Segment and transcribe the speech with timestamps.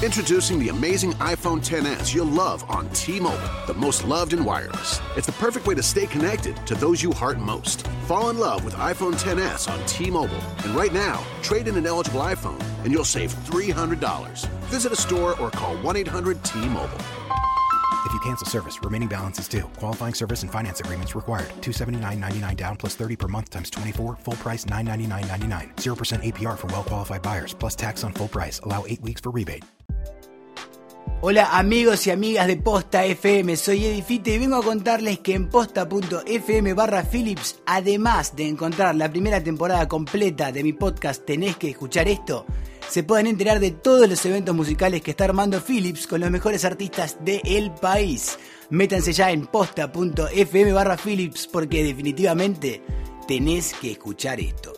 [0.00, 5.00] Introducing the amazing iPhone 10s you'll love on T-Mobile, the most loved in wireless.
[5.16, 7.84] It's the perfect way to stay connected to those you heart most.
[8.06, 12.20] Fall in love with iPhone 10s on T-Mobile, and right now, trade in an eligible
[12.20, 14.46] iPhone and you'll save $300.
[14.66, 16.98] Visit a store or call 1-800-T-Mobile.
[18.04, 19.64] If you cancel service, remaining balance is due.
[19.76, 21.48] Qualifying service and finance agreements required.
[21.60, 24.16] 279.99 down plus 30 per month times 24.
[24.16, 25.76] Full price 999.99.
[25.76, 28.60] 0% APR for well qualified buyers plus tax on full price.
[28.60, 29.64] Allow 8 weeks for rebate.
[31.20, 35.48] Hola amigos y amigas de Posta FM, soy Edifite y vengo a contarles que en
[35.48, 41.70] posta.fm barra Philips, además de encontrar la primera temporada completa de mi podcast Tenés que
[41.70, 42.46] escuchar esto,
[42.88, 46.64] se pueden enterar de todos los eventos musicales que está armando Philips con los mejores
[46.64, 48.38] artistas del país.
[48.70, 52.80] Métanse ya en posta.fm barra Philips porque definitivamente
[53.26, 54.77] tenés que escuchar esto.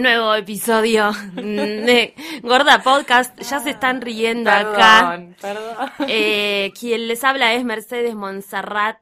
[0.00, 3.38] Un nuevo episodio de Gorda Podcast.
[3.42, 5.22] Ya se están riendo acá.
[5.38, 5.90] perdón.
[6.08, 8.96] Eh, quien les habla es Mercedes Monserrat.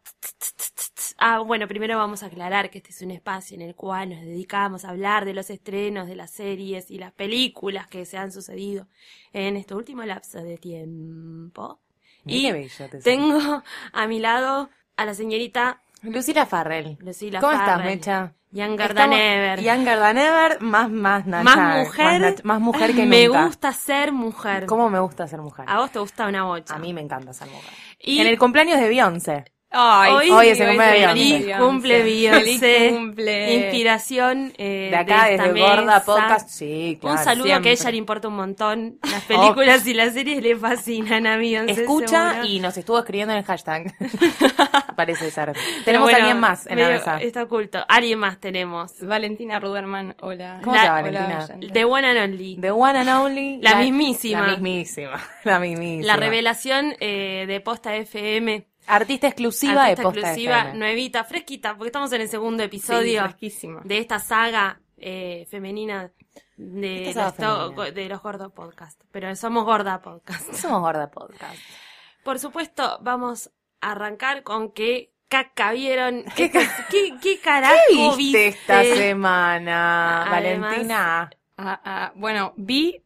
[1.17, 4.23] Ah, bueno, primero vamos a aclarar que este es un espacio en el cual nos
[4.23, 8.33] dedicamos a hablar de los estrenos, de las series y las películas que se han
[8.33, 8.89] sucedido
[9.33, 11.79] en este último lapso de tiempo.
[12.25, 16.99] Mira Y te tengo a mi lado a la señorita Lucila Farrell.
[17.01, 17.85] Lucila ¿Cómo estás.
[17.85, 18.35] Mecha?
[18.51, 19.61] Younger Estamos- than ever.
[19.61, 21.45] Younger than ever, más, más Nacha.
[21.45, 22.21] Más mujer.
[22.21, 23.45] Más, más mujer que Me nunca.
[23.47, 24.67] gusta ser mujer.
[24.67, 25.67] ¿Cómo me gusta ser mujer?
[25.69, 26.75] A vos te gusta una bocha.
[26.75, 27.71] A mí me encanta ser mujer.
[27.99, 29.45] Y En el cumpleaños de Beyoncé.
[29.71, 31.65] Ay, hoy, hoy es el cumpleaños de feliz Beyoncé.
[31.65, 32.41] cumple Beyoncé.
[32.59, 33.55] Feliz cumple.
[33.55, 36.05] Inspiración eh, De acá, de esta desde Gorda.
[36.05, 36.49] Podcast.
[36.49, 37.19] Sí, claro.
[37.19, 37.63] Un saludo siempre.
[37.63, 38.99] que a ella le importa un montón.
[39.03, 41.83] Las películas y las series le fascinan a Beyoncé.
[41.83, 42.49] Escucha seguro.
[42.49, 43.95] y nos estuvo escribiendo en el hashtag.
[44.97, 45.53] Parece ser.
[45.85, 47.21] Tenemos bueno, a alguien más en la mesa.
[47.21, 47.85] Está oculto.
[47.89, 48.95] Alguien más tenemos.
[49.03, 50.61] Valentina Ruderman, hola.
[50.65, 51.45] ¿Cómo Hola, Valentina?
[51.45, 51.69] oyente.
[51.69, 52.57] The One and Only.
[52.59, 53.61] The one and only.
[53.61, 54.47] La mismísima.
[54.47, 55.21] La mismísima.
[55.45, 56.07] La mismísima.
[56.07, 58.65] La revelación eh, de Posta FM.
[58.89, 60.79] Artista exclusiva artista de Posta exclusiva, FM.
[60.79, 63.23] nuevita, fresquita, porque estamos en el segundo Sí, episodio.
[63.25, 63.81] fresquísima.
[63.85, 66.11] de esta saga eh, femenina
[66.57, 67.91] de Esta los, femenina.
[67.93, 69.01] de los Gordo Podcast.
[69.13, 70.53] Pero somos Gorda Podcast.
[70.55, 71.57] Somos Gorda Podcast.
[72.25, 73.51] Por supuesto, vamos
[73.81, 76.25] a arrancar con que caca vieron.
[76.37, 78.97] ¿Qué ¿Qué, qué, qué carajo ¿Qué viste esta viste?
[78.97, 81.31] semana, Además- Valentina?
[81.59, 83.05] Ah, ah, bueno, vi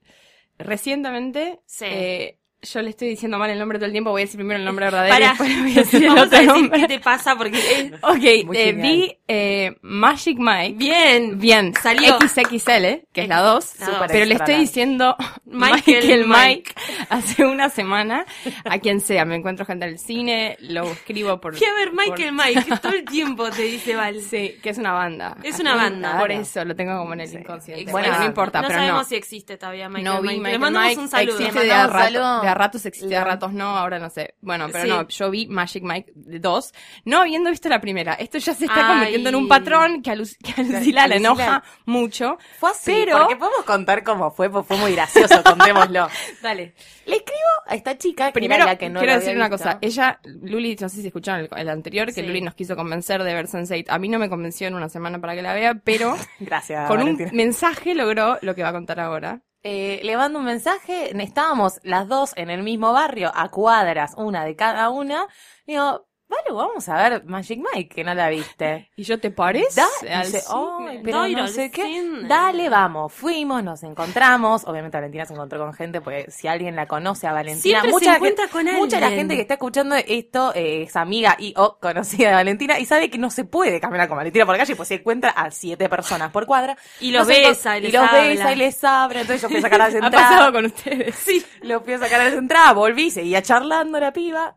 [0.58, 1.60] recientemente.
[1.66, 1.84] Sí.
[1.88, 4.58] eh, yo le estoy diciendo mal el nombre todo el tiempo, voy a decir primero
[4.58, 6.80] el nombre verdadero Para, y después voy a decir el a otro decir nombre.
[6.80, 10.74] qué te pasa porque es- Ok, eh, vi eh, Magic Mike.
[10.76, 12.18] bien, Bien, Salió.
[12.20, 13.96] XXL, que es la 2, La dos.
[14.08, 16.36] pero le estoy diciendo Michael Michael, Mike.
[16.36, 16.74] Mike.
[17.08, 18.26] hace una semana
[18.64, 19.24] a quien sea.
[19.24, 21.56] Me encuentro gente del cine, lo escribo por.
[21.56, 24.20] Fui a ver por- Michael Mike todo el tiempo, te dice Val.
[24.20, 25.36] Sí, que es una banda.
[25.42, 26.18] Es una banda.
[26.18, 27.90] Por eso lo tengo como en el inconsciente.
[27.90, 29.08] Bueno, Bueno, no importa, no pero sabemos no.
[29.08, 30.38] si existe todavía Michael no vi Mike.
[30.40, 31.38] Michael Le mandamos Mike, un saludo.
[31.38, 32.40] Existe de a, rato- saludo.
[32.42, 34.34] de a ratos existe, de a ratos no, ahora no sé.
[34.40, 34.90] Bueno, pero Sí.
[34.90, 36.72] no, yo vi Magic Mike 2,
[37.06, 38.14] no habiendo visto la primera.
[38.14, 39.00] Esto ya se está Ay.
[39.28, 42.38] En un patrón que a, Lu- que a Lucila le enoja mucho.
[42.58, 46.08] Fue así, Pero- porque podemos contar cómo fue, pues fue muy gracioso, contémoslo.
[46.42, 46.74] Dale.
[47.06, 49.64] Le escribo a esta chica, que Primero, era la que no quiero decir una visto.
[49.64, 49.78] cosa.
[49.80, 52.22] Ella, Luli, no sé si escucharon el, el anterior, que Sí.
[52.22, 53.86] Luli nos quiso convencer de ver Sense8.
[53.88, 57.02] A mí no me convenció en una semana para que la vea, pero Gracias, con
[57.02, 59.40] un mensaje logró lo que va a contar ahora.
[59.64, 64.44] Eh, le mando un mensaje, estábamos las dos en el mismo barrio, a cuadras, una
[64.44, 65.26] de cada una.
[65.68, 68.90] Digo, Vale, vamos a ver Magic Mike, que no la viste.
[68.96, 69.80] ¿Y yo te parece?
[69.82, 70.42] Da, dice?
[70.50, 71.82] "Ay, pero no al sé qué.
[71.82, 72.26] cine".
[72.28, 73.12] Dale, vamos.
[73.12, 74.64] Fuimos, nos encontramos.
[74.66, 77.92] Obviamente Valentina se encontró con gente, porque si alguien la conoce a Valentina, Siempre se
[77.92, 79.20] mucha encuentra gente, con mucha de la alguien.
[79.22, 83.10] gente que está escuchando esto eh, es amiga y o conocida de Valentina y sabe
[83.10, 85.88] que no se puede caminar con Valentina por la calle, pues se encuentra a siete
[85.88, 86.76] personas por cuadra.
[87.00, 88.22] Y los Nos besa y les los habla.
[88.22, 89.20] besa y les abre.
[89.20, 90.30] Entonces yo fui a sacar las Ha entradas.
[90.30, 91.14] pasado con ustedes.
[91.14, 94.56] Sí, lo fui a sacar a las entradas, volví, seguía charlando la piba.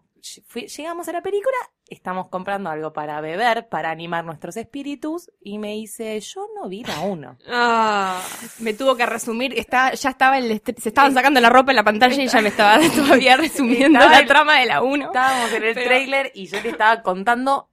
[0.77, 1.55] Llegamos a la película,
[1.87, 6.83] estamos comprando algo para beber, para animar nuestros espíritus, y me dice, yo no vi
[6.83, 7.37] la uno.
[7.47, 8.21] Ah,
[8.59, 11.83] Me tuvo que resumir, está, ya estaba el se estaban sacando la ropa en la
[11.83, 15.05] pantalla y ella me estaba todavía resumiendo Estaba la el- trama de la 1.
[15.05, 17.69] Estábamos en el Pero- tráiler y yo le estaba contando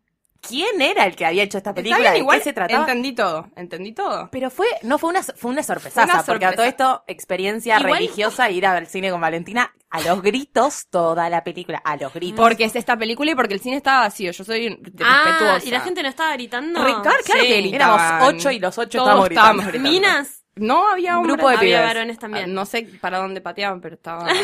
[0.47, 2.81] quién era el que había hecho esta película, bien, de igual qué se trataba.
[2.81, 4.29] entendí todo, entendí todo.
[4.33, 7.79] Pero fue, no fue una, fue una sorpresaza, Fue una porque a todo esto, experiencia
[7.79, 11.97] Igual- religiosa, ir a ver cine con Valentina, a los gritos, toda la película, a
[11.97, 12.41] los gritos.
[12.41, 14.33] Porque es esta película y porque el cine estaba vacío.
[14.33, 14.67] Yo soy
[15.03, 15.67] ah, respetuosa.
[15.67, 16.79] y la gente no estaba gritando.
[16.83, 17.47] Re- claro, claro Sí.
[17.49, 18.00] que gritaban.
[18.17, 19.62] Éramos ocho y los ocho Todos estábamos gritando.
[19.62, 19.91] estábamos gritando.
[19.91, 20.42] Minas.
[20.57, 21.95] No había Un grupo de Había pibes.
[21.95, 22.45] varones también.
[22.45, 24.27] Ah, No sé para dónde pateaban, pero estaba...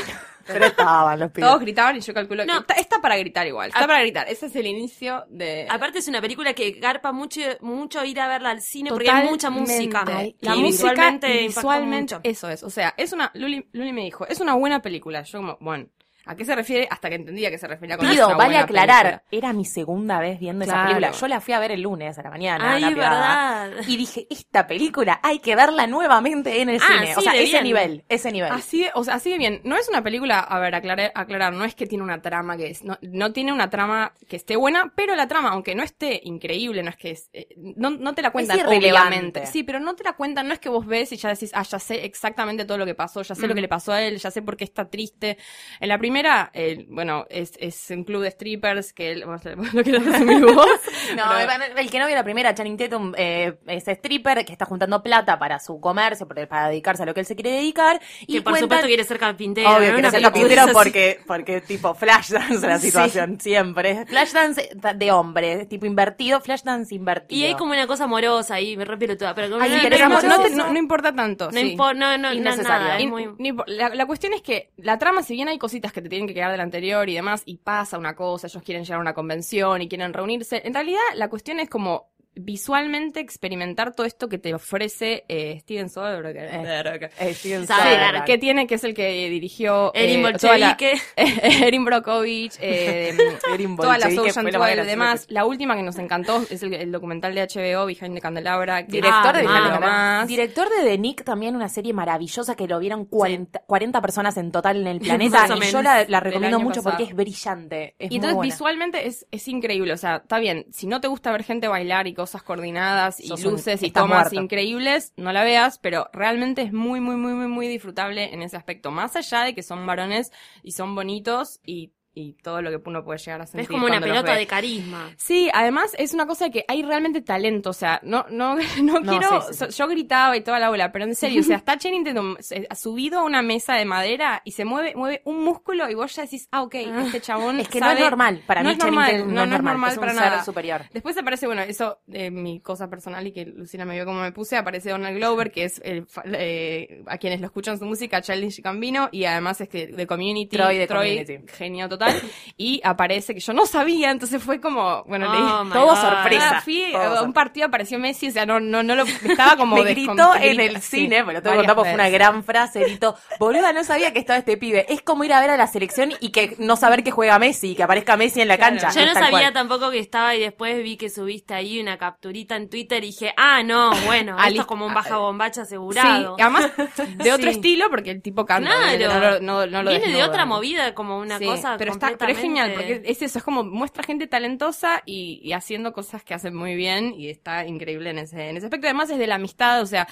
[0.51, 1.47] Pero estaban los pibes.
[1.47, 2.51] Todos gritaban y yo calculo que...
[2.51, 2.61] No.
[2.61, 4.27] Está, está para gritar igual, está para gritar.
[4.31, 5.67] Ese es el inicio de...
[5.69, 9.29] Aparte es una película que garpa mucho, mucho ir a verla al cine porque hay
[9.29, 10.01] mucha música.
[10.01, 10.37] Totalmente.
[10.41, 12.21] Y La música visualmente y impacta visualmente, mucho.
[12.31, 12.63] eso es.
[12.63, 15.21] O sea, es una, Luli, Luli me dijo, es una buena película.
[15.21, 15.89] Yo como, bueno,
[16.29, 16.87] ¿a qué se refiere?
[16.91, 19.23] Hasta que entendía a qué se refería con Pido, es vale aclarar, película.
[19.31, 21.11] era mi segunda vez viendo esa película.
[21.13, 22.75] Yo la fui a ver el lunes a la mañana.
[22.75, 23.71] Ay, verdad.
[23.87, 27.17] Y dije, esta película hay que verla nuevamente en el Ah, cine.
[27.17, 27.65] o sea, ese bien.
[27.65, 28.53] nivel, ese nivel.
[28.53, 29.61] Así de, o sea, así de bien.
[29.65, 32.69] No es una película, a ver, aclarar, aclarar, no es que tiene una trama que
[32.71, 36.21] es, no, no tiene una trama que esté buena, pero la trama, aunque no esté
[36.25, 39.09] increíble, no es que es, eh, no, no te la cuentan, irrelevante.
[39.09, 39.47] obviamente.
[39.47, 41.63] Sí, pero no te la cuentan, no es que vos ves y ya decís, ah,
[41.63, 44.19] ya sé exactamente todo lo que pasó, ya sé lo que le pasó a él,
[44.19, 45.39] ya sé por qué está triste.
[45.81, 46.18] En la primera,
[46.53, 49.43] eh, bueno, es, es un club de strippers que él, vos
[49.75, 50.67] lo querés resumir vos.
[51.17, 54.65] No, Pero- el- que no vio la primera, Channing Tatum, eh, es stripper que está
[54.67, 58.00] juntando plata para su comercio, para dedicarse a lo que él se quiere dedicar.
[58.26, 59.70] Y Que por cuentan- supuesto quiere ser carpintero.
[59.70, 62.87] Obvio, sea película carpintero porque, porque tipo Flashdance la Sí.
[62.88, 64.05] situación, siempre.
[64.06, 67.41] Flashdance de hombre, tipo invertido, Flashdance invertido.
[67.41, 69.82] Y hay como una cosa amorosa ahí, me re pelotuda, pero como Ay, no- sí,
[69.85, 71.47] no- pero no, no te- no- no importa tanto.
[71.47, 71.75] no, sí.
[71.76, 72.99] impo- no, no, nada,
[73.38, 76.27] muy- la, la cuestión es que la trama, si bien hay cositas que te tienen
[76.29, 79.15] que quedar del anterior y demás, y pasa una cosa, ellos quieren llegar a una
[79.15, 84.38] convención y quieren reunirse, en realidad la cuestión es como visualmente experimentar todo esto que
[84.38, 87.11] te ofrece eh, Steven Soderbergh.
[87.19, 88.25] Eh, Steven Sabe, Soderbergh.
[88.25, 91.00] que tiene, que es el que dirigió Erin eh, toda la- Bolchevique.
[91.67, 93.17] Erin Brockovich, eh,
[93.52, 95.26] Erin todas las Bolchevique Ocean más 12 y demás.
[95.26, 98.82] que- La última que nos encantó es el, el documental de HBO, Behind the Candelabra.
[98.82, 99.70] Director de Behind the.
[99.70, 100.25] Candelabra.
[100.26, 104.50] Director de The Nick, también una serie maravillosa que lo vieron 40, 40 personas en
[104.52, 105.46] total en el planeta.
[105.56, 106.96] Y yo la, la recomiendo mucho pasado.
[106.99, 107.94] porque es brillante.
[107.99, 108.52] Es Y muy entonces buena.
[108.55, 112.06] visualmente es, es increíble, o sea, está bien, si no te gusta ver gente bailar
[112.06, 114.41] y cosas coordinadas y Sos un- luces y tomas muerto.
[114.43, 118.57] increíbles, no la veas, pero realmente es muy, muy, muy, muy, muy disfrutable en ese
[118.57, 120.33] aspecto, más allá de que son varones
[120.63, 123.63] y son bonitos y, y todo lo que uno puede llegar a sentir.
[123.63, 125.11] Es como una pelota de carisma.
[125.17, 129.01] Sí, además es una cosa de que hay realmente talento, o sea, no, no, no,
[129.01, 129.59] No, quiero, sí, sí, sí.
[129.59, 132.37] so- yo gritaba y toda la bola, pero en serio, o sea, está Channing Tatum
[132.77, 136.23] subido a una mesa de madera y se mueve, mueve un músculo y vos ya
[136.23, 138.43] decís, ah, ok, este chabón Es que no es normal.
[138.47, 140.23] Para no mí, es Channing normal, Tatum no, no es normal es un para ser
[140.23, 140.45] nada.
[140.45, 140.83] superior.
[140.93, 144.57] Después aparece, bueno, eso mi cosa personal y que Lucina me vio como me puse,
[144.57, 149.09] aparece Donald Glover, que es el, eh, a quienes lo escuchan su música, Childish Gambino,
[149.13, 151.39] y además es que de Community, Troy de Community.
[151.53, 152.08] genio total.
[152.57, 155.97] Y aparece que yo no sabía, entonces fue como, bueno, Oh leí my todo God.
[155.97, 156.50] sorpresa.
[156.57, 159.57] Ah, fui Todo a un partido, apareció Messi, o sea, no, no, no lo, estaba
[159.57, 161.95] como me gritó en el sí, cine, me lo tengo que varias contar porque fue
[161.95, 164.87] una gran frase, gritó, boluda, no sabía que estaba este pibe.
[164.93, 167.75] Es como ir a ver a la selección y que no saber que juega Messi,
[167.77, 168.77] que aparezca Messi en la Claro.
[168.79, 168.91] cancha.
[169.00, 169.53] Yo no sabía cual.
[169.53, 173.33] tampoco que estaba y después vi que subiste ahí una capturita en Twitter y dije,
[173.37, 176.37] ah, no, bueno, Ah, esto es como un Ah, baja eh, bombacha Sí, asegurado.
[176.38, 176.71] y además
[177.17, 177.57] de otro Sí.
[177.57, 178.85] estilo porque el tipo canta, Claro.
[178.87, 181.93] obviamente, no, lo- no, no lo Viene de otra movida, como una Sí, cosa pero
[182.07, 185.93] está pero es genial porque es eso es como muestra gente talentosa y, y haciendo
[185.93, 189.19] cosas que hacen muy bien y está increíble en ese en ese aspecto además es
[189.19, 190.07] de la amistad o sea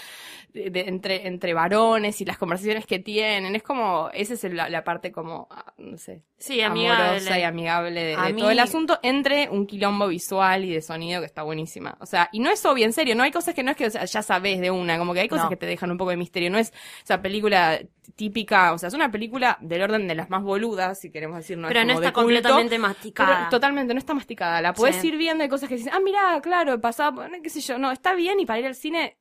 [0.52, 4.68] de- de- entre entre varones y las conversaciones que tienen es como esa es la,
[4.68, 7.02] la parte como ah, no sé Sí, amigable.
[7.04, 10.72] amorosa y amigable de, A de mí- todo el asunto entre un quilombo visual y
[10.72, 13.30] de sonido que está buenísima o sea y no es obvio en serio no hay
[13.30, 15.44] cosas que no es que o sea, ya sabes de una como que hay cosas
[15.44, 15.50] No.
[15.50, 17.80] que te dejan un poco de misterio no es esa película
[18.14, 21.58] típica o sea es una película del orden de las más boludas si queremos decir
[21.58, 23.48] no pero es no como de está culto, completamente pero masticada.
[23.48, 24.60] totalmente, no está masticada.
[24.60, 25.08] La puedes Sí.
[25.08, 27.90] ir viendo, hay cosas que dices, ah, mira, claro, pasaba, bueno, qué sé yo, no,
[27.90, 29.16] está bien y para ir al cine,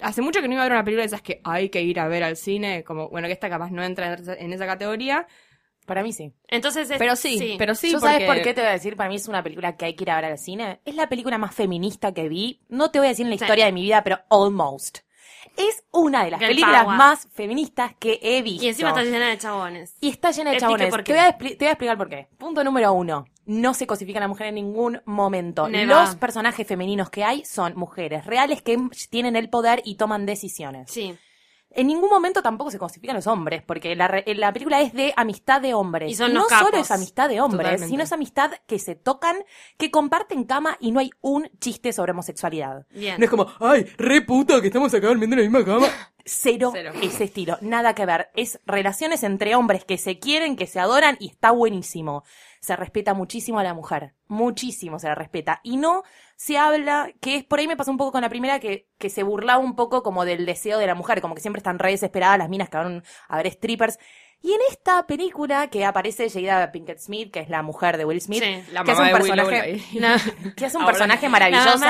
[0.00, 1.98] hace mucho que no iba a ver una película de esas que hay que ir
[2.00, 5.26] a ver al cine, como, bueno, que esta capaz no entra en esa- categoría,
[5.86, 6.34] Para mí sí.
[6.48, 8.12] Entonces es- pero sí, pero sí, ¿Yo porque...
[8.12, 8.94] sabes por qué te voy a decir?
[8.94, 10.80] Para mí es una película que hay que ir a ver al cine.
[10.84, 12.60] Es la película más feminista que vi.
[12.68, 13.44] No te voy a decir en la Sí.
[13.44, 14.98] historia de mi vida, pero almost.
[15.56, 16.96] Es una de las Girl películas power.
[16.96, 18.64] más feministas que he visto.
[18.64, 19.96] Y encima está llena de chabones.
[20.00, 20.90] Y está llena de Explique chabones.
[20.90, 22.28] por Te voy, a expli- te voy a explicar por qué.
[22.38, 23.24] Punto número uno.
[23.46, 25.68] No se cosifica a la mujer en ningún momento.
[25.68, 25.86] Never.
[25.88, 28.76] Los personajes femeninos que hay son mujeres reales que
[29.10, 30.90] tienen el poder y toman decisiones.
[30.90, 31.16] Sí.
[31.70, 35.12] En ningún momento tampoco se cosifican los hombres, porque la, re- la película es de
[35.16, 36.10] amistad de hombres.
[36.10, 36.80] Y son no los solo capos.
[36.80, 37.88] es amistad de hombres, Totalmente.
[37.88, 39.36] sino es amistad que se tocan,
[39.76, 42.86] que comparten cama y no hay un chiste sobre homosexualidad.
[42.90, 43.16] Bien.
[43.18, 45.86] No es como, ay, re puta que estamos acá durmiendo en la misma cama.
[46.30, 46.92] Cero, Cero.
[47.02, 48.28] ese estilo, nada que ver.
[48.34, 52.22] Es relaciones entre hombres que se quieren, que se adoran y está buenísimo.
[52.60, 55.60] Se respeta muchísimo a la mujer, muchísimo se la respeta.
[55.62, 56.02] Y no
[56.40, 59.10] se habla, que es por ahí me pasó un poco con la primera, que, que
[59.10, 61.90] se burlaba un poco como del deseo de la mujer, como que siempre están re
[61.90, 63.98] desesperadas las minas que van a ver strippers.
[64.40, 68.20] Y en esta película que aparece Jada Pinkett Smith, que es la mujer de Will
[68.20, 69.82] Smith, Sí, La que es un de personaje,
[70.56, 71.84] que hace un Ahora- personaje maravilloso.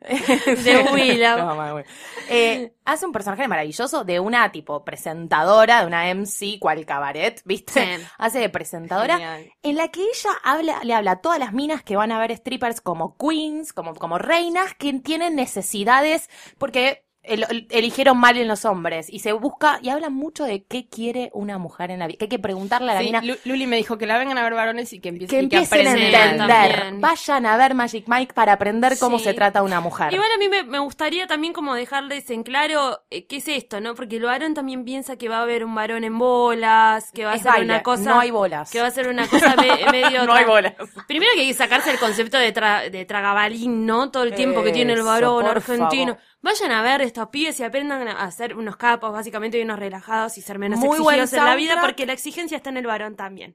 [0.64, 1.44] de, Willow.
[1.44, 1.84] Mamá Will.
[2.28, 7.98] Eh, hace un personaje maravilloso de una tipo presentadora, de una MC cual cabaret, ¿viste?
[7.98, 8.04] Sí.
[8.18, 9.52] Hace de presentadora Genial.
[9.62, 12.34] en la que ella habla, le habla a todas las minas que van a ver
[12.34, 18.48] strippers como queens, como, como reinas, que tienen necesidades, porque el- el- eligieron mal en
[18.48, 22.06] los hombres, y se busca, y habla mucho de qué quiere una mujer en la
[22.06, 24.18] vida, que hay que preguntarle a la Sí, mina, Lu- Luli me dijo que la
[24.18, 27.00] vengan a ver varones y que empiecen, que empiecen a entender, también.
[27.00, 29.24] vayan a ver Magic Mike para aprender cómo Sí.
[29.24, 30.12] se trata una mujer.
[30.12, 33.80] Igual a mí me, me gustaría también como dejarles en claro eh, qué es esto,
[33.80, 33.94] ¿no?
[33.94, 37.32] Porque el varón también piensa que va a haber un varón en bolas, que va
[37.32, 38.10] a Es ser baile, una cosa...
[38.10, 38.70] no hay bolas.
[38.70, 40.24] Que va a ser una cosa me- medio...
[40.26, 40.74] No hay bolas.
[41.06, 44.10] Primero que hay que sacarse el concepto de, tra- de tragabalín, ¿no?
[44.10, 46.14] Todo el tiempo que tiene el varón argentino.
[46.14, 46.29] favor.
[46.42, 50.38] Vayan a ver estos pibes y aprendan a ser unos capos, básicamente, y unos relajados
[50.38, 53.14] y ser menos Muy exigidos en la vida, porque la exigencia está en el varón
[53.16, 53.54] también.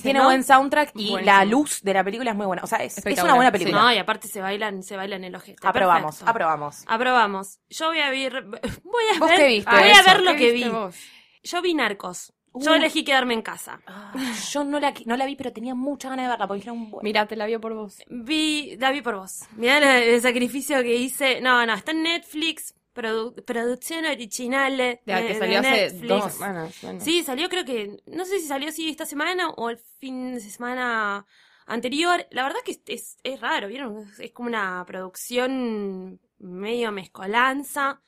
[0.00, 0.26] Tiene ¿no?
[0.26, 1.20] buen soundtrack y Buenísimo.
[1.36, 2.62] la luz de la película es muy buena.
[2.62, 3.58] O sea, es, es una buena sí.
[3.58, 3.82] película.
[3.82, 5.66] No, y aparte se bailan, se bailan el ojete.
[5.66, 6.30] aprobamos, Perfecto.
[6.30, 6.84] aprobamos.
[6.86, 7.58] Aprobamos.
[7.68, 8.44] Yo voy a ver,
[8.84, 9.70] voy a ¿Vos ver, qué viste?
[9.70, 10.68] voy a ver lo ¿Qué que vi.
[10.68, 10.96] vos?
[11.42, 12.32] Yo vi Narcos.
[12.54, 13.80] Yo elegí quedarme en casa.
[13.86, 14.12] Ah,
[14.52, 17.04] Yo no la, no la vi, pero tenía mucha ganas de verla porque dijeron, bueno,
[17.04, 17.98] Mira, te la vio por vos.
[18.08, 19.42] Vi, la vi por vos.
[19.56, 21.40] Mirá el, el sacrificio que hice.
[21.40, 22.74] No, no, está en Netflix.
[22.94, 26.76] produ- producción original de, De, que de salió hace dos semanas.
[26.82, 27.00] bueno.
[27.00, 30.40] Sí, salió creo que, no sé si salió así esta semana o el fin de
[30.40, 31.24] semana
[31.66, 32.26] anterior.
[32.32, 33.96] La verdad que es, es, es raro, ¿vieron?
[33.98, 38.00] Es, es como una producción medio mezcolanza.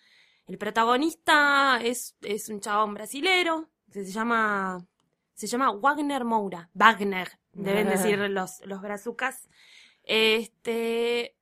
[0.48, 4.84] El protagonista es, es un chabón brasilero, que se llama,
[5.34, 6.70] se llama Wagner Moura.
[6.74, 9.48] Wagner, deben decir los, los brazucas.
[10.04, 11.36] Este,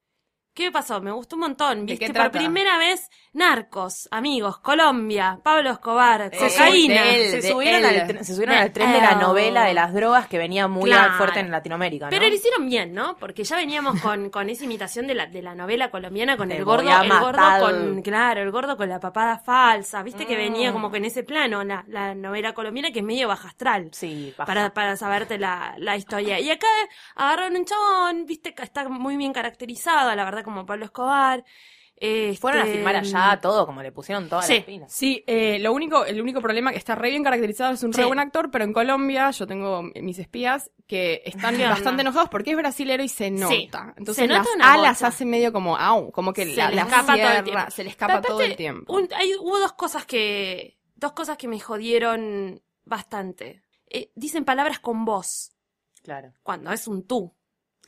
[0.60, 1.00] ¿Qué pasó?
[1.00, 1.86] Me gustó un montón.
[1.86, 2.06] ¿De ¿Viste?
[2.06, 7.02] qué Por primera vez, Narcos, amigos, Colombia, Pablo Escobar, Eh, cocaína.
[7.02, 8.00] de él, se, de subieron él.
[8.00, 10.68] al, tren- se subieron De al tren de la novela de las drogas que venía
[10.68, 11.14] muy Claro.
[11.14, 12.10] fuerte en Latinoamérica, ¿no?
[12.10, 13.16] Pero lo hicieron bien, ¿no?
[13.16, 16.58] Porque ya veníamos con, con esa imitación de la, de la novela colombiana con Te
[16.58, 20.38] el gordo, el gordo con, claro, el gordo con la papada falsa, viste que Mm.
[20.38, 23.88] venía como con ese plano, la, la novela colombiana que es medio baja astral.
[23.92, 24.46] Sí, baja.
[24.46, 26.38] Para, para saberte la, la historia.
[26.40, 26.66] Y acá
[27.14, 31.44] agarraron un chabón, viste, que está muy bien caracterizado, la verdad, como Pablo Escobar.
[32.38, 34.54] Fueron a Este, filmar allá todo, como le pusieron todas Sí.
[34.54, 34.90] las pilas.
[34.90, 38.02] Sí, eh, lo único, el único problema que está re bien caracterizado es un re
[38.04, 38.06] Sí.
[38.06, 42.56] buen actor, pero en Colombia yo tengo mis espías que están bastante enojados porque es
[42.56, 43.30] brasilero y se Sí.
[43.32, 43.92] nota.
[43.98, 45.08] Entonces Se nota las alas bocha.
[45.08, 47.70] hace medio como au, como que Se la, le la escapa todo el tiempo.
[47.70, 48.92] se le escapa todo el tiempo.
[48.94, 50.78] un- hay- hubo dos cosas que.
[50.94, 53.62] Dos cosas que me jodieron bastante.
[53.90, 55.52] Eh, dicen palabras con voz.
[56.02, 56.32] Claro.
[56.42, 57.36] cuando es un tú.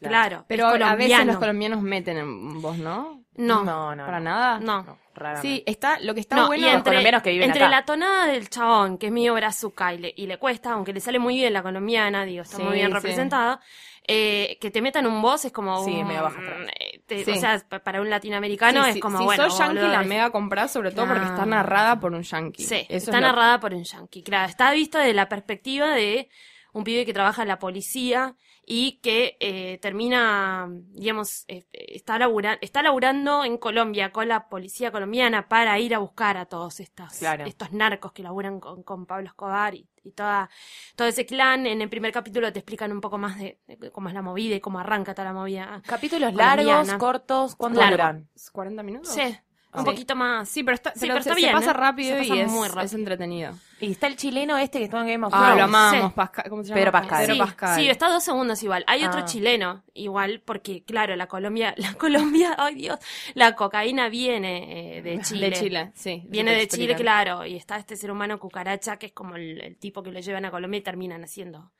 [0.08, 0.44] Claro.
[0.48, 3.22] Pero es a veces los colombianos meten en vos, ¿no?
[3.36, 4.04] No, No, no.
[4.04, 4.24] ¿Para no.
[4.30, 4.58] nada?
[4.60, 4.98] no.
[5.14, 5.46] raramente.
[5.48, 7.70] Sí, está, lo que está No, bueno y los entre, colombianos que viven entre acá.
[7.70, 11.00] la tonada del chabón, que es medio brazuca y le, y le cuesta, aunque le
[11.00, 12.94] sale muy bien la colombiana, digo, está Sí, muy bien sí.
[12.94, 13.60] representada,
[14.08, 16.40] eh, que te metan un voz es como Sí, un- medio baja
[16.80, 17.30] eh, te- Sí.
[17.32, 20.30] O sea, pa- para un latinoamericano Sí, es como, si bueno, sos yankee la mega
[20.30, 22.64] comprás sobre todo porque está narrada por un yankee.
[22.64, 24.48] Sí, Eso está es lo- narrada por un yankee, claro.
[24.48, 26.28] Está vista de la perspectiva de
[26.72, 32.58] un pibe que trabaja en la policía y que eh, termina, digamos, eh, está, labura-
[32.60, 37.12] está laburando en Colombia con la policía colombiana para ir a buscar a todos estos,
[37.18, 37.44] Claro.
[37.44, 40.48] estos narcos que laburan con, con Pablo Escobar y, y toda,
[40.96, 41.66] todo ese clan.
[41.66, 44.54] En el primer capítulo te explican un poco más de, de cómo es la movida
[44.56, 45.82] y cómo arranca toda la movida.
[45.86, 46.62] Capítulos colombiana.
[46.72, 47.96] largos, cortos, ¿cuánto Largo.
[47.96, 48.28] duran?
[48.52, 49.12] ¿40 minutos?
[49.12, 49.36] Sí,
[49.74, 49.84] un Sí.
[49.86, 50.48] poquito más.
[50.48, 51.74] Sí, pero, está, Sí, pero está se bien, pasa ¿eh?
[51.74, 52.84] rápido Se pasa y es, muy rápido.
[52.84, 53.52] es entretenido.
[53.80, 56.12] Y está el chileno este que estuvo en Game of Ah, lo amamos, Sí.
[56.14, 56.44] Pascal.
[56.50, 56.78] ¿Cómo se llama?
[56.80, 57.20] Pedro Pascal.
[57.22, 57.80] Pedro sí, Pascal.
[57.80, 58.84] sí, está dos segundos igual.
[58.86, 59.24] Hay otro Ah.
[59.24, 62.98] chileno igual, porque claro, la Colombia, la Colombia, ay Dios,
[63.34, 65.50] la cocaína viene eh, de Chile.
[65.50, 66.22] De Chile, sí.
[66.28, 69.76] Viene de Chile, claro, y está este ser humano cucaracha que es como el, el
[69.78, 71.72] tipo que lo llevan a Colombia y terminan haciendo.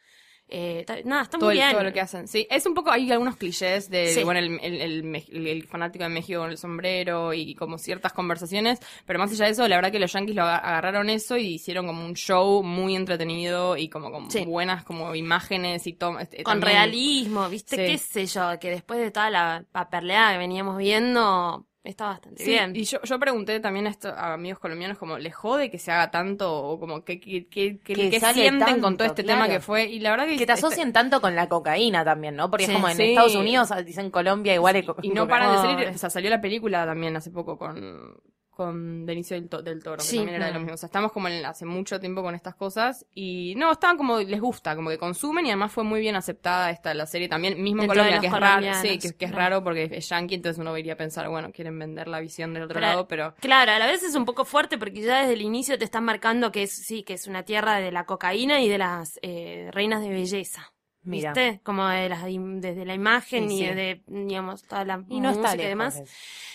[0.54, 1.72] Eh, nada, está todo, muy el- bien.
[1.72, 2.28] todo lo que hacen.
[2.28, 4.22] Sí, es un poco, hay algunos clichés de, Sí.
[4.22, 7.78] bueno, el, el, el me- el- el fanático de México con el sombrero y como
[7.78, 11.08] ciertas conversaciones, pero más allá de eso, la verdad que los yankees lo aga- agarraron
[11.08, 14.44] eso y hicieron como un show muy entretenido y como con Sí.
[14.44, 16.18] buenas como imágenes y todo.
[16.44, 17.76] Con realismo, ¿viste?
[17.76, 17.92] Sí.
[17.92, 18.58] ¿Qué sé yo?
[18.60, 22.76] Que después de toda la paperleada que veníamos viendo, está bastante Sí, bien.
[22.76, 25.90] y yo, yo pregunté también a, esto, a amigos colombianos como, ¿les jode que se
[25.90, 26.52] haga tanto?
[26.62, 29.42] O como, ¿qué, qué, qué, qué- Que qué sale sienten con todo este claro.
[29.42, 29.86] tema que fue?
[29.86, 30.32] Y la verdad que...
[30.36, 32.50] Que te este- asocien tanto con la cocaína también, ¿no?
[32.50, 33.02] Porque Sí, es como en sí.
[33.10, 34.76] Estados Unidos, dicen Colombia igual.
[34.76, 37.58] es co- Y no paran de salir, o sea, salió la película también hace poco
[37.58, 38.16] con,
[38.52, 40.16] con Benicio del, To- del Toro, que Sí.
[40.16, 40.74] también era de lo mismo.
[40.74, 44.18] O sea, estamos como en- hace mucho tiempo con estas cosas y no, estaban como,
[44.18, 47.62] les gusta, como que consumen y además fue muy bien aceptada esta la serie también,
[47.62, 50.58] mismo en Colombia, que es raro, sí, que, que es raro porque es yankee, entonces
[50.60, 53.34] uno iría a pensar, bueno, quieren vender la visión del otro Pero- lado, pero...
[53.40, 56.04] Claro, a la vez es un poco fuerte porque ya desde el inicio te están
[56.04, 59.70] marcando que es, sí, que es una tierra de la cocaína y de las eh,
[59.72, 60.71] reinas de belleza.
[61.04, 61.32] Mira.
[61.32, 61.60] ¿Viste?
[61.64, 63.64] Como de las, im- desde la imagen Y y, sí.
[63.66, 65.68] de, digamos, toda la Y no está música y lejos.
[65.68, 66.02] demás.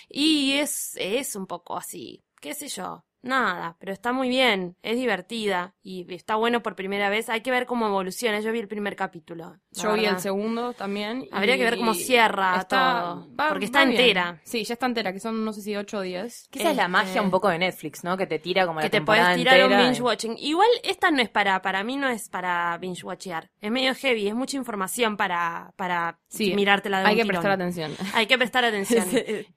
[0.10, 4.96] Y es, es un poco así, qué sé yo, nada, pero está muy bien, es
[4.98, 7.30] divertida y está bueno por primera vez.
[7.30, 8.40] Hay que ver cómo evoluciona.
[8.40, 9.58] Yo vi el primer capítulo.
[9.72, 11.24] Yo vi el segundo también.
[11.24, 14.00] y Habría que ver cómo cierra todo, porque está bien.
[14.00, 14.42] entera.
[14.44, 16.48] Sí, ya está entera, que son no sé si 8 o 10.
[16.52, 18.18] Que esa es la Este- magia un poco de Netflix, ¿no?
[18.18, 20.36] Que te tira como que la te temporada puedes tirar un binge watching.
[20.40, 23.50] Igual esta no es para, para mí no es para binge watchear.
[23.62, 27.36] Es medio heavy, es mucha información para, para Sí, mirártela de Hay un que tirón.
[27.42, 27.92] prestar atención.
[28.14, 29.06] Hay que prestar atención.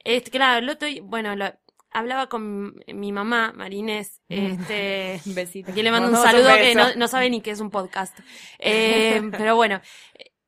[0.05, 1.53] Este, claro, lo estoy, bueno, lo-
[1.91, 5.73] hablaba con mi mamá, Marinés, este, Besito.
[5.73, 8.19] aquí le mando un saludo que no sabe ni qué es un podcast.
[8.63, 9.81] Eh, pero bueno,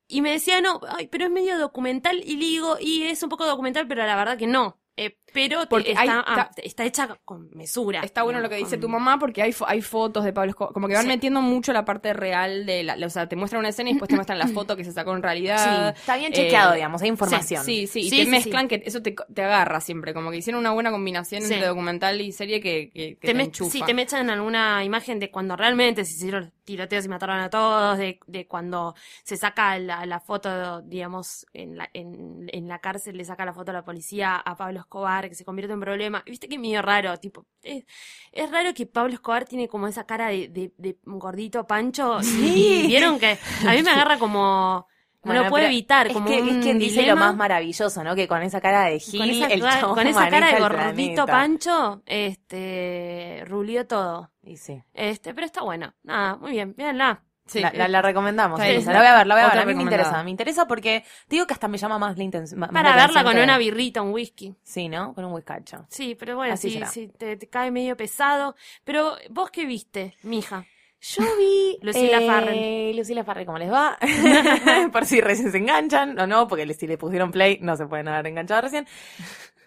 [0.07, 3.29] y me decía, no, ay, pero es medio documental, y le digo, y es un
[3.29, 4.79] poco documental, pero la verdad que no.
[4.95, 8.01] Eh, pero te- Porque está, hay- ah, está- hecha con mesura.
[8.01, 10.73] Está bueno lo que dice tu mamá porque hay, hay fotos de Pablo Escobar.
[10.73, 11.07] Como que van Sí.
[11.09, 14.09] metiendo mucho la parte real de la, O sea, te muestran una escena y después
[14.09, 15.95] te muestran la foto que se sacó en realidad.
[15.97, 17.63] Está bien chequeado, Eh, digamos, hay información.
[17.63, 20.13] Sí, sí, y Sí, te sí, mezclan que eso te, te agarra siempre.
[20.13, 21.53] Como que hicieron una buena combinación Sí.
[21.53, 23.71] entre documental y serie que, que, que te te, enchufa.
[23.71, 27.49] sí, te me echan alguna imagen de cuando realmente se hicieron tiroteos y mataron a
[27.49, 32.79] todos, de, de cuando se saca la, la foto, digamos, en la, en, en la
[32.79, 35.79] cárcel le saca la foto a la policía a Pablo Escobar, que se convierte en
[35.79, 36.23] problema.
[36.25, 37.85] Viste que medio raro, tipo, es,
[38.31, 42.21] es raro que Pablo Escobar tiene como esa cara de, de, de gordito pancho.
[42.21, 42.83] Sí.
[42.83, 44.87] Y vieron que a mí me agarra como...
[45.23, 47.33] No Bueno, lo puedo pero evitar, es como que, un es quien dice lo más
[47.33, 48.13] maravilloso, ¿no?
[48.13, 50.59] Que con esa cara de Gil, con esa, el ca- chabón con esa cara de
[50.59, 54.31] gordito pancho, este, rulió todo.
[54.43, 54.83] Y sí.
[54.93, 55.93] Este, pero está bueno.
[56.03, 57.23] Nada, muy bien, véanla.
[57.45, 58.59] Sí, la, la- la recomendamos.
[58.61, 58.93] Elisa.
[58.93, 59.59] La voy a ver, la voy a ver.
[59.59, 60.23] A mí me interesa.
[60.23, 62.59] Me interesa porque te digo que hasta me llama más la intención.
[62.71, 64.55] Para verla con una birrita, un whisky.
[64.63, 65.13] Sí, ¿no?
[65.13, 65.85] Con un whiskacho.
[65.89, 68.55] Sí, pero bueno, Así sí, sí, te, te cae medio pesado.
[68.83, 70.65] Pero, ¿vos qué viste, mija?
[71.01, 72.95] Yo vi Lucila eh, Farren.
[72.97, 73.97] Lucila Farren, ¿cómo les va?
[74.93, 78.07] Por si recién se enganchan o no, porque si le pusieron play no se pueden
[78.07, 78.87] haber enganchado recién.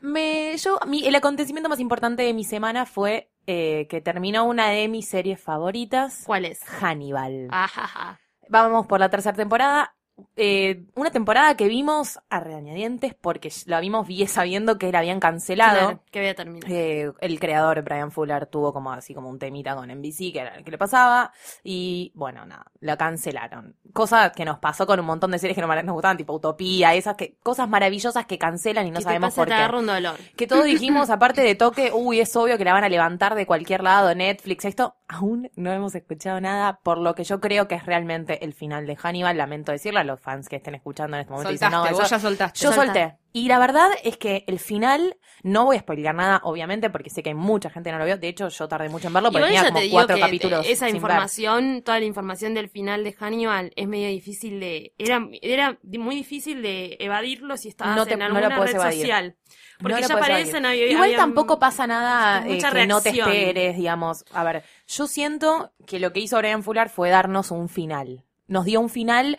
[0.01, 4.69] Me, yo, mi, el acontecimiento más importante de mi semana fue eh, que terminó una
[4.71, 6.61] de mis series favoritas, ¿Cuál es?
[6.63, 7.49] Hannibal.
[7.51, 8.21] Ajaja.
[8.49, 9.96] Vamos por la tercera temporada.
[10.37, 15.21] Eh, una temporada que vimos a regañadientes porque la vimos bien sabiendo que la habían
[15.21, 15.79] cancelado.
[15.79, 16.71] Claro, que voy a terminar.
[16.71, 20.55] Eh, el creador, Brian Fuller, tuvo como así como un temita con NBC, que era
[20.57, 21.33] el que le pasaba.
[21.63, 23.77] Y bueno, nada, la cancelaron.
[23.93, 26.95] Cosa que nos pasó con un montón de series que no nos gustaban, tipo Utopía,
[26.95, 29.35] esas que, cosas maravillosas que cancelan y no ¿Qué te sabemos pasa?
[29.35, 29.77] por Te qué.
[29.77, 30.19] un dolor.
[30.37, 33.47] Que todos dijimos, aparte de toque, uy, es obvio que la van a levantar de
[33.47, 34.97] cualquier lado, Netflix, esto.
[35.09, 38.87] Aún no hemos escuchado nada por lo que yo creo que es realmente el final
[38.87, 39.37] de Hannibal.
[39.37, 41.51] Lamento decirlo a los fans que estén escuchando en este momento.
[41.51, 42.59] y dicen, Soltaste, no, vos eso- ya soltaste.
[42.61, 43.17] yo solté.
[43.39, 47.23] Y la verdad es que el final, no voy a spoilear nada, obviamente, porque sé
[47.23, 48.17] que mucha gente no lo vio.
[48.17, 50.67] De hecho, yo tardé mucho en verlo porque tenía como te cuatro que capítulos.
[50.67, 51.03] esa sin ver.
[51.03, 54.95] información, toda la información del final de Hannibal es medio difícil de...
[54.97, 59.01] Era, era muy difícil de evadirlo si estabas No te- en alguna red evadir.
[59.01, 59.37] social.
[59.83, 63.77] Porque No ya aparecen, había- Igual había tampoco pasa nada eh, que no te esperes,
[63.77, 64.25] digamos.
[64.33, 68.25] A ver, yo siento que lo que hizo Brian Fuller fue darnos un final.
[68.47, 69.37] Nos dio un final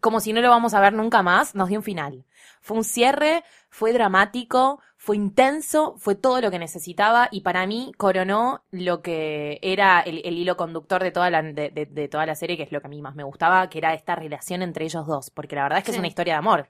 [0.00, 2.26] como si no lo vamos a ver nunca más, nos dio un final.
[2.64, 7.92] Fue un cierre, fue dramático, fue intenso, fue todo lo que necesitaba y para mí
[7.98, 12.24] coronó lo que era el, el hilo conductor de toda, la, de, de- de toda
[12.24, 14.62] la serie, que es lo que a mí más me gustaba, que era esta relación
[14.62, 16.68] entre ellos dos, porque la verdad es que es una historia de amor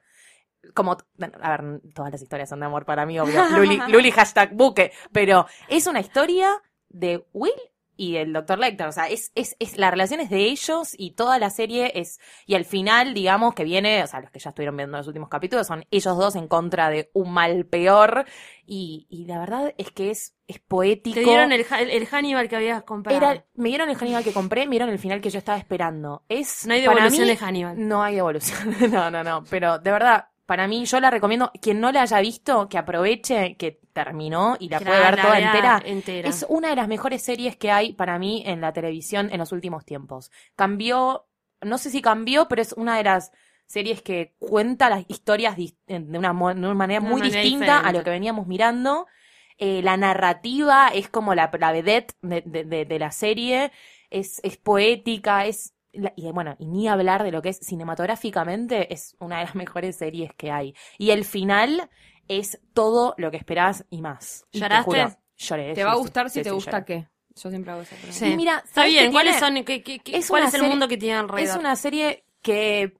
[0.74, 0.96] como,
[1.42, 3.40] a ver, todas las historias son de amor para mí, obvio.
[3.56, 4.92] Luli, Luli hashtag buque.
[5.12, 6.50] Pero es una historia
[6.88, 7.52] de Will
[7.96, 8.58] y el Dr.
[8.58, 8.86] Lecter.
[8.86, 12.20] O sea, es, es, es, la relación es de ellos y toda la serie es,
[12.46, 15.28] y al final, digamos, que viene, o sea, los que ya estuvieron viendo los últimos
[15.28, 18.24] capítulos son ellos dos en contra de un mal peor.
[18.66, 21.14] Y, y la verdad es que es, es poético.
[21.14, 23.18] Te dieron el, el, el Hannibal que habías comprado.
[23.18, 26.24] Era, me dieron el Hannibal que compré, me dieron el final que yo estaba esperando.
[26.28, 27.88] Es, no hay devolución mí, de Hannibal.
[27.88, 28.74] no hay devolución.
[28.90, 29.44] no, no, no.
[29.50, 31.50] Pero de verdad, para mí, yo la recomiendo.
[31.60, 35.82] Quien no la haya visto, que aproveche, que terminó y la puede ver toda entera.
[35.84, 36.28] entera.
[36.28, 39.52] Es una de las mejores series que hay para mí en la televisión en los
[39.52, 40.30] últimos tiempos.
[40.56, 41.26] Cambió,
[41.60, 43.32] no sé si cambió, pero es una de las
[43.66, 45.74] series que cuenta las historias de
[46.18, 49.06] una, mo- de una manera una muy manera distinta a lo que veníamos mirando.
[49.58, 53.70] Eh, la narrativa es como la, la vedette de, de- de- de la serie,
[54.10, 55.73] es, es poética, es
[56.16, 59.96] y bueno, y ni hablar de lo que es cinematográficamente, es una de las mejores
[59.96, 60.74] series que hay.
[60.98, 61.88] Y el final
[62.28, 64.44] es todo lo que esperás y más.
[64.50, 64.84] Te ¿Lloraste?
[64.84, 65.74] juro, lloré.
[65.74, 66.84] ¿Te va a sí, gustar sí, si te sí, gusta lloré.
[66.84, 67.08] qué?
[67.36, 68.18] Yo siempre hago esa pregunta.
[68.18, 68.26] Sí.
[68.26, 69.54] Y mira, Está ¿sabes bien, ¿cuáles son?
[69.64, 71.50] ¿Qué, qué- qué- Es ¿Cuál es el serie- mundo que tiene alrededor?
[71.50, 72.94] Es una serie que,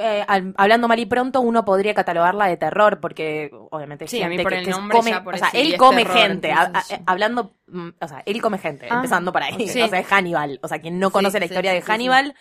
[0.00, 4.28] eh, al- hablando mal y pronto, uno podría catalogarla de terror, porque obviamente Sí, a
[4.28, 6.52] mí gente por que, el que nombre come, o sea, él es come terror, gente,
[6.52, 9.80] a- entonces- a- hablando, mm, o sea, él come gente, Ah, empezando por ahí, sí.
[9.82, 11.80] o sea, es Hannibal, o sea, quien no conoce la historia de.
[11.82, 12.34] Hannibal,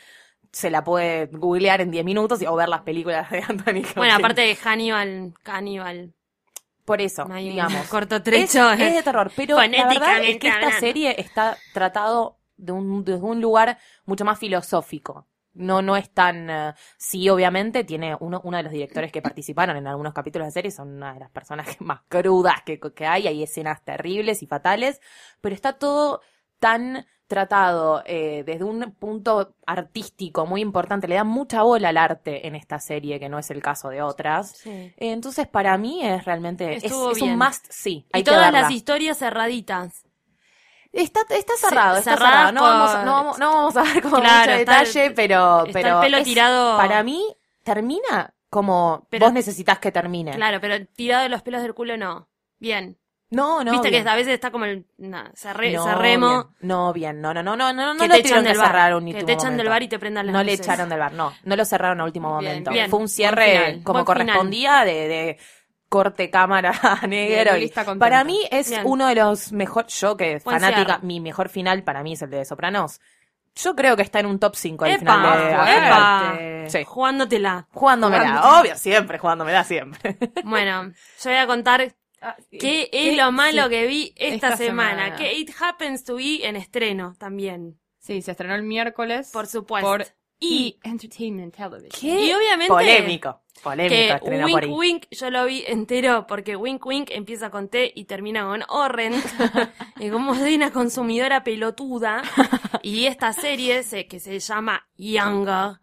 [0.52, 3.96] se la puede googlear en 10 minutos y, o ver las películas de Anthony Hopkins.
[3.96, 6.14] Bueno, aparte de Hannibal, Hannibal,
[6.86, 7.88] por eso, no digamos.
[7.90, 8.72] corto Es, trecho.
[8.72, 13.22] es de terror, pero la verdad es que esta serie está tratado de un, desde
[13.24, 15.26] un lugar mucho más filosófico.
[15.56, 16.50] No, no es tan.
[16.50, 20.52] eh, sí, obviamente, tiene uno, uno de los directores que participaron en algunos capítulos de
[20.52, 24.48] serie, son una de las personas más crudas que, que hay, hay escenas terribles y
[24.48, 25.00] fatales,
[25.42, 26.22] pero está todo
[26.60, 32.48] tan tratado eh, desde un punto artístico muy importante, le da mucha bola al arte
[32.48, 34.52] en esta serie, que no es el caso de otras.
[34.52, 34.94] Sí.
[34.98, 36.76] Eh, Entonces, para mí es realmente.
[36.76, 38.06] Es, es un must, sí.
[38.12, 38.62] Hay Y que todas verla.
[38.62, 40.03] las historias cerraditas.
[40.94, 42.52] Está, está cerrado, está cerrado.
[42.52, 45.66] No vamos, no, vamos, no vamos a dar como Claro, mucho está el- detalle, pero,
[45.66, 50.34] está pero el pelo es- tirado- para mí termina como Pero- vos necesitas que termine.
[50.36, 52.28] Claro, pero tirado de los pelos del culo no.
[52.60, 52.98] Bien.
[53.32, 53.72] No, no.
[53.72, 54.04] Viste bien.
[54.04, 54.86] que a veces está como el.
[55.00, 56.46] Nah, cerré- no, cerremos.
[56.46, 56.56] bien.
[56.62, 57.20] No, bien.
[57.20, 58.94] No, no, no, no, no, no que lo te echan del bar.
[59.04, 59.70] que te echan del momento.
[59.72, 60.68] bar y te prendan las No le luces.
[60.68, 61.34] echaron del bar, no.
[61.44, 62.90] No lo cerraron a último Bien, momento.
[62.92, 64.36] Fue un cierre final, como buen final.
[64.36, 65.38] correspondía de, de
[65.94, 66.74] corte cámara
[67.08, 67.56] negro.
[67.58, 68.82] Y- para mí es Bien.
[68.86, 71.06] uno de los mejor, yo que Buen fanática, cierre.
[71.06, 73.00] mi mejor final para mí es el de Sopranos.
[73.56, 76.70] Yo creo que está en un top 5 el Epa, final de.
[76.72, 76.84] Sí.
[76.84, 77.68] Jugándotela.
[77.72, 78.60] Jugándomela, Jugándote.
[78.62, 80.18] obvio, siempre, jugándomela siempre.
[80.44, 80.92] Bueno,
[81.24, 81.94] yo voy a contar
[82.60, 85.04] qué es lo malo que vi esta, Esta semana.
[85.04, 85.16] semana.
[85.18, 87.78] Que It Happens to Be en estreno también.
[88.00, 89.30] Sí, se estrenó el miércoles.
[89.32, 89.88] Por supuesto.
[89.88, 90.06] Por
[90.44, 90.80] Y-!
[90.84, 91.90] Entertainment Television.
[92.00, 92.26] ¿Qué?
[92.26, 93.40] Y obviamente- Polémico.
[93.62, 93.94] Polémico
[94.26, 94.70] Que Wink por ahí.
[94.72, 99.24] Wink yo lo vi entero porque Wink Wink empieza con T y termina con Orrent.
[100.00, 102.24] y como soy una consumidora pelotuda
[102.82, 105.80] y esta serie se- que se llama Younger,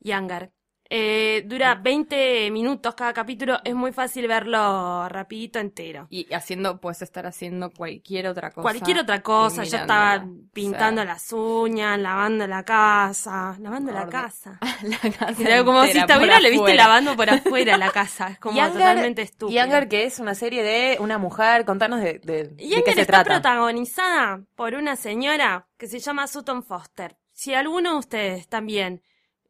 [0.00, 0.52] Younger
[0.94, 6.06] eh, dura 20 minutos cada capítulo, es muy fácil verlo rapidito entero.
[6.10, 8.60] Y haciendo, puedes estar haciendo cualquier otra cosa.
[8.60, 13.90] Cualquier otra cosa, y yo estaba pintando O sea, las uñas, lavando la casa, lavando
[13.90, 14.58] la casa.
[14.82, 18.38] la casa Pero como si entera estuviera, le viste lavando por afuera la casa, es
[18.38, 19.62] como Younger- totalmente estúpido.
[19.62, 23.24] Younger, que es una serie de una mujer, contanos de, de, de qué se está
[23.24, 23.40] trata.
[23.40, 27.16] protagonizada por una señora que se llama Sutton Foster.
[27.32, 29.02] Si alguno de ustedes también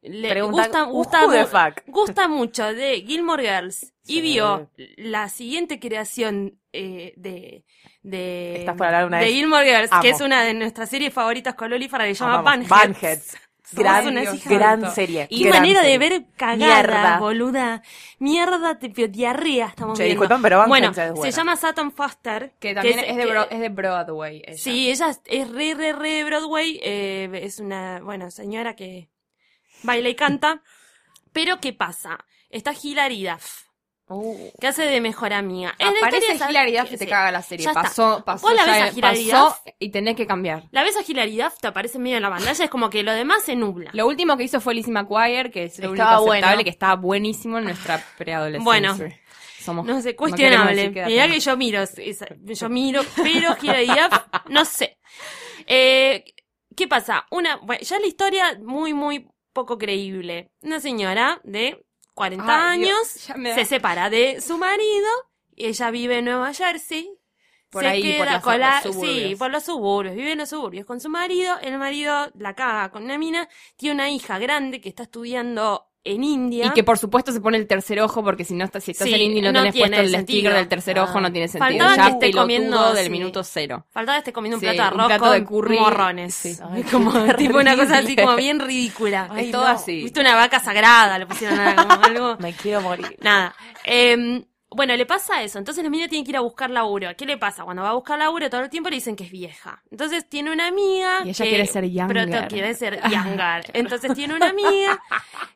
[0.03, 4.69] le Pregunta, gusta, "Who gusta, the mu- fuck?" gusta mucho de Gilmore Girls y vio
[4.97, 7.63] la siguiente creación eh, de,
[8.01, 9.33] de, Estás por hablar una de vez.
[9.33, 10.01] Gilmore Girls, Amo.
[10.01, 12.67] que es una de nuestras series favoritas con Loli Farah, que se llama Amamos.
[12.67, 12.97] Bunheads.
[13.01, 13.37] Bunheads.
[13.75, 14.13] Gran,
[14.45, 15.25] gran serie.
[15.31, 16.25] Y gran manera de ver
[16.57, 17.17] Mierda.
[17.17, 17.81] boluda.
[18.19, 20.27] Mierda, tipo, diarrea estamos Che, viendo.
[20.43, 22.53] pero Bueno, se llama Sutton Foster.
[22.59, 24.43] Que también es, de que- es de Broadway.
[24.45, 24.57] ella.
[24.57, 26.79] Sí, ella es, es re, re, re de Broadway.
[26.83, 29.09] eh, es una, bueno, señora que
[29.83, 30.61] baila y canta.
[31.31, 32.23] Pero, ¿qué pasa?
[32.49, 33.63] Está Hilary Duff,
[34.09, 34.51] Uh.
[34.59, 35.73] que hace de mejor amiga.
[35.79, 36.95] En la Aparece historia, Hilary ¿sabes Duff qué?
[36.95, 37.63] y te caga la serie.
[37.63, 37.81] Ya está.
[37.83, 39.73] Pasó, pasó, Vos la ves ya- a pasó Duff.
[39.79, 40.63] y tenés que cambiar.
[40.71, 43.13] La ves a Hilary Duff, te aparece medio en la pantalla, es como que lo
[43.13, 43.89] demás se nubla.
[43.93, 46.63] Lo último que hizo fue Lizzie McGuire, que es lo único Estaba aceptable, bueno.
[46.65, 48.63] que estaba buenísimo en nuestra preadolescencia.
[48.65, 49.13] Bueno.
[49.59, 50.91] Somos, No sé, cuestionable.
[50.93, 54.19] que Mirá que yo miro, esa- yo miro, pero Hilary Duff,
[54.49, 54.97] no sé.
[55.65, 56.25] Eh,
[56.75, 57.25] ¿Qué pasa?
[57.31, 60.51] Una, bueno, ya la historia muy, muy poco creíble.
[60.61, 65.07] Una señora de 40 Ay, años Dios, da- se separa de su marido,
[65.55, 67.09] ella vive en Nueva Jersey.
[67.69, 69.29] Por se ahí, por queda las- con la, los suburbios.
[69.29, 72.91] sí, por los suburbios, vive en los suburbios con su marido, el marido la caga
[72.91, 76.65] con una mina, tiene una hija grande que está estudiando en India.
[76.67, 79.07] Y que por supuesto se pone el tercer ojo, porque si no estás, si estás
[79.07, 80.21] Sí, en indie y no, no tenés puesto el sentido.
[80.39, 81.67] sticker del tercer ojo, no tiene sentido.
[81.69, 83.09] Faltaba ya que esté comiendo, del sí.
[83.09, 83.85] minuto cero.
[83.91, 85.79] Faltaba este comiendo un plato de un arroz plato con de curry.
[85.79, 86.33] morrones.
[86.35, 86.57] Sí.
[86.71, 89.29] Ay, como tipo una cosa así como bien ridícula.
[89.31, 89.67] Ay, es todo no.
[89.69, 90.03] así.
[90.03, 92.37] Viste una vaca sagrada, le pusieron a- como algo.
[92.39, 93.17] Me quiero morir.
[93.21, 93.55] Nada.
[93.85, 94.43] Eh,
[94.75, 95.57] bueno, le pasa eso.
[95.59, 97.09] Entonces la mina tiene que ir a buscar laburo.
[97.17, 97.63] ¿Qué le pasa?
[97.63, 99.81] Cuando va a buscar laburo todo el tiempo le dicen que es vieja.
[99.91, 101.19] Entonces tiene una amiga.
[101.25, 102.47] Y ella que quiere ser younger.
[102.47, 103.65] quiere ser younger.
[103.73, 105.01] Entonces tiene una amiga.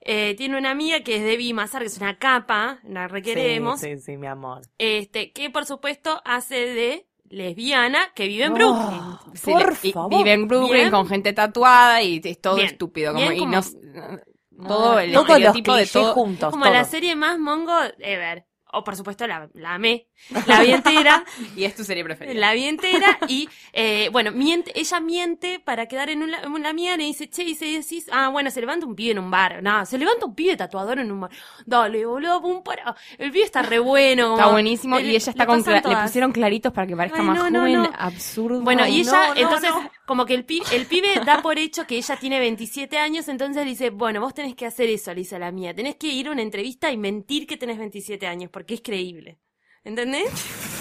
[0.02, 2.80] eh, tiene una amiga que es Debbie Mazar, que es una capa.
[2.84, 3.80] La requeremos.
[3.80, 4.62] Sí, sí, sí, mi amor.
[4.78, 8.56] Este, que por supuesto hace de lesbiana que vive en Oh.
[8.56, 9.02] Brooklyn.
[9.44, 10.10] Por le- favor.
[10.18, 10.92] Vive en Brooklyn Bien.
[10.92, 12.68] con gente tatuada y es todo Bien.
[12.68, 13.14] estúpido.
[13.14, 16.14] Como, Bien y como- no- todo el Todos los estereotipo de todo.
[16.14, 16.48] juntos.
[16.48, 16.74] Es como todo.
[16.74, 18.46] la serie más mongo ever.
[18.72, 20.07] O por supuesto la, la amé.
[20.46, 21.24] La vi entera.
[21.56, 22.40] Y es tu serie preferida.
[22.40, 23.18] la vi entera.
[23.28, 26.74] Y eh, bueno, miente, ella miente para quedar en una, en una.
[26.74, 29.64] Le dice, che, y se decís, ah, bueno, se levanta un pibe en un bar.
[29.64, 31.32] No, se levanta un pibe tatuador en un bar.
[31.66, 32.96] Dale, boludo, pum, para.
[33.18, 34.36] El pibe está re bueno.
[34.36, 35.00] Está buenísimo.
[35.00, 35.64] Y ella está con.
[35.64, 37.74] Le pusieron claritos para que parezca Ay, más no, joven.
[37.74, 37.90] no.
[37.98, 38.62] Absurdo.
[38.62, 39.72] Bueno, y ella, entonces,
[40.06, 43.66] como que el pibe, el pibe da por hecho que ella tiene 27 años, entonces
[43.66, 45.74] dice, bueno, vos tenés que hacer eso, le dice a la mía.
[45.74, 49.40] Tenés que ir a una entrevista y mentir que tenés 27 años, porque es creíble.
[49.88, 50.26] ¿Entendés?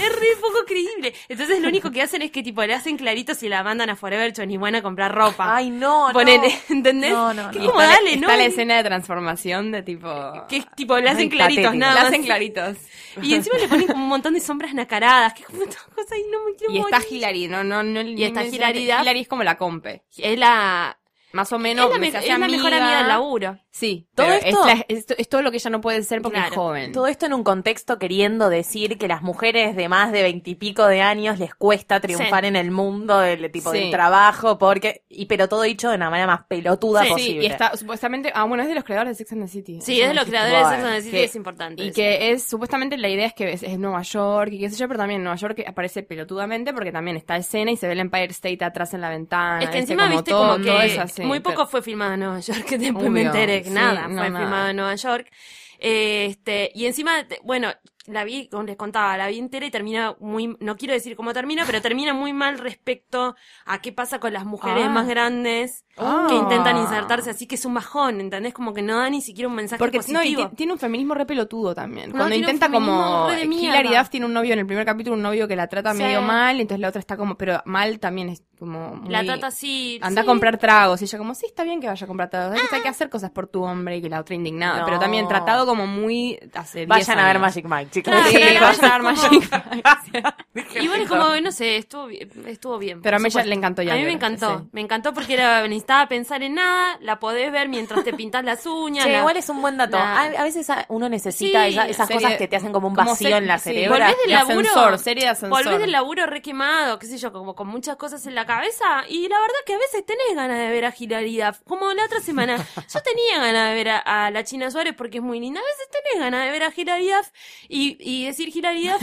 [0.00, 1.14] Es re poco creíble.
[1.28, 3.94] Entonces lo único que hacen es que tipo le hacen claritos y la mandan a
[3.94, 5.54] Forever 21 a comprar ropa.
[5.54, 6.12] Ay, no, no.
[6.12, 7.12] Ponele, ¿entendés?
[7.12, 7.64] No, no, Que no.
[7.66, 8.36] es como, está, la- dale, está ¿no?
[8.36, 10.08] la escena de transformación de tipo.
[10.48, 11.78] Que es tipo, le hacen claritos, patético.
[11.78, 12.08] nada Le más.
[12.08, 12.76] hacen claritos.
[13.22, 16.18] Y encima le ponen como un montón de sombras nacaradas, que es como todas cosas
[16.18, 17.12] y no me quiero Y está morir.
[17.12, 18.00] Hilary, no, no, no.
[18.02, 19.20] Y está Hilary Hilary.
[19.20, 20.02] Es como la compe.
[20.16, 20.98] Es la,
[21.32, 21.86] Más o menos.
[21.86, 23.56] es la, me es la mejor amiga del laburo.
[23.76, 24.06] Sí.
[24.14, 26.50] Todo esto- Es, la- es, es todo lo que ella no puede ser porque Claro.
[26.50, 26.92] es joven.
[26.92, 31.02] Todo esto en un contexto queriendo decir que las mujeres de más de veintipico de
[31.02, 32.48] años les cuesta triunfar Sí.
[32.48, 33.80] en el mundo del tipo Sí.
[33.80, 37.42] del trabajo, porque, y pero todo dicho de la manera más pelotuda Sí, sí, posible.
[37.44, 38.32] y está supuestamente.
[38.34, 39.78] Ah, bueno, es de los creadores de Sex and the City.
[39.82, 41.82] Sí, es de me los creadores de Sex and the City, que- es importante.
[41.84, 41.94] Y eso.
[41.96, 44.88] que es, supuestamente la idea es que es, es Nueva York y qué sé yo,
[44.88, 48.28] pero también Nueva York aparece pelotudamente porque también está escena y se ve el Empire
[48.30, 49.60] State atrás en la ventana.
[49.62, 52.20] Es que encima viste todo, como que es así, muy pero- poco fue filmado en
[52.20, 54.40] Nueva York, que después me Obvio, enteré que sí, nada, no, fue nada.
[54.44, 55.30] filmado en Nueva York.
[55.78, 57.68] Este, y encima, bueno,
[58.06, 61.32] la vi, como les contaba, la vi entera y termina muy, no quiero decir cómo
[61.34, 63.34] termina, pero termina muy mal respecto
[63.66, 64.90] a qué pasa con las mujeres Ah.
[64.90, 66.26] más grandes Ah.
[66.28, 68.54] que intentan insertarse, así que es un bajón, ¿entendés?
[68.54, 70.48] Como que no da ni siquiera un mensaje Porque no, y positivo.
[70.50, 72.10] ti- tiene un feminismo re pelotudo también.
[72.10, 73.28] No, Cuando intenta como.
[73.32, 76.02] Hilary Duff tiene un novio en el primer capítulo, un novio que la trata Sí.
[76.02, 77.36] medio mal, entonces la otra está como.
[77.36, 79.02] Pero mal también es como.
[79.08, 79.98] la trata así.
[80.02, 80.26] Anda sí.
[80.26, 81.00] a comprar tragos.
[81.02, 82.58] Y ella como, sí, está bien que vaya a comprar tragos.
[82.72, 84.80] Hay que hacer cosas por tu hombre y que la otra indignada.
[84.80, 84.84] No.
[84.86, 86.38] Pero también tratado como muy...
[86.54, 87.38] Hace 10 Vayan a ver.
[87.38, 88.12] Magic Mike, chicos.
[88.14, 90.80] Claro, Sí, claro, vayan a ver Magic Mike.
[90.80, 92.30] Y bueno, es como, no sé, estuvo bien.
[92.46, 94.58] Estuvo bien Pero a mí ya le encantó A mí me encantó.
[94.60, 94.68] sí.
[94.72, 98.64] Me encantó porque era, necesitaba pensar en nada, la podés ver mientras te pintas las
[98.66, 99.04] uñas.
[99.04, 99.96] Che, la- igual es un buen dato.
[99.96, 102.94] la- A, veces uno necesita Sí, esa- esas serie- cosas que te hacen como un
[102.94, 103.98] como vacío se- en la sí, cerebro.
[103.98, 104.58] Volvés del de laburo.
[104.60, 105.64] ascensor, serie de ascensor.
[105.64, 109.04] Volvés del laburo re quemado, qué sé yo, como con muchas cosas en la cabeza.
[109.08, 111.58] Y la verdad que a veces tenés ganas de ver a Hilary Duff.
[111.66, 112.56] Como la otra semana,
[112.94, 115.60] yo tenía ganas de ver a, a la China Suárez porque es muy linda.
[115.60, 117.28] A veces tenés ganas de ver a Hilary Duff
[117.68, 119.02] y, y decir Hilary Duff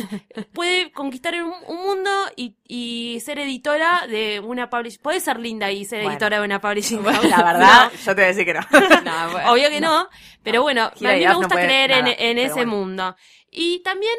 [0.53, 5.01] puede conquistar un, un mundo y, y ser editora de una publishing.
[5.01, 6.11] Puede ser linda y ser Bueno.
[6.11, 7.03] editora de una publishing.
[7.03, 8.61] La verdad, yo te voy a decir que no.
[9.03, 9.51] No, bueno.
[9.51, 10.07] Obvio que no,
[10.43, 13.15] pero bueno, a mí me gusta puede creer en, nada, en ese mundo.
[13.51, 14.15] Y también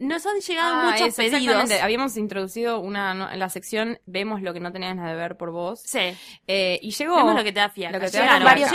[0.00, 1.70] nos han llegado Ah, muchos eso, pedidos.
[1.80, 5.36] Habíamos introducido una no, en la sección Vemos lo que no tenías nada de ver
[5.36, 5.80] por vos.
[5.84, 6.16] Sí.
[6.48, 7.14] Eh, y llegó.
[7.16, 7.96] Vemos lo que te da fiaca.
[7.98, 8.70] Lo que te Llegaron da varios.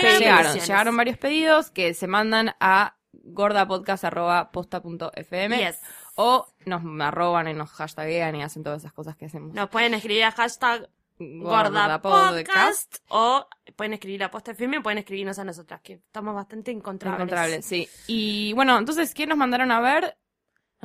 [0.67, 5.79] Llegaron, varios pedidos que se mandan a gordapodcast.posta.fm Yes.
[6.15, 9.53] o nos arroban y nos hashtaguean y hacen todas esas cosas que hacemos.
[9.53, 14.99] Nos pueden escribir a hashtag Gorda Podcast o pueden escribir a Posta FM o pueden
[14.99, 17.19] escribirnos a nosotras, que estamos bastante encontrables.
[17.21, 17.87] Encontrable, sí.
[18.07, 20.17] Y bueno, entonces, ¿qué nos mandaron a ver?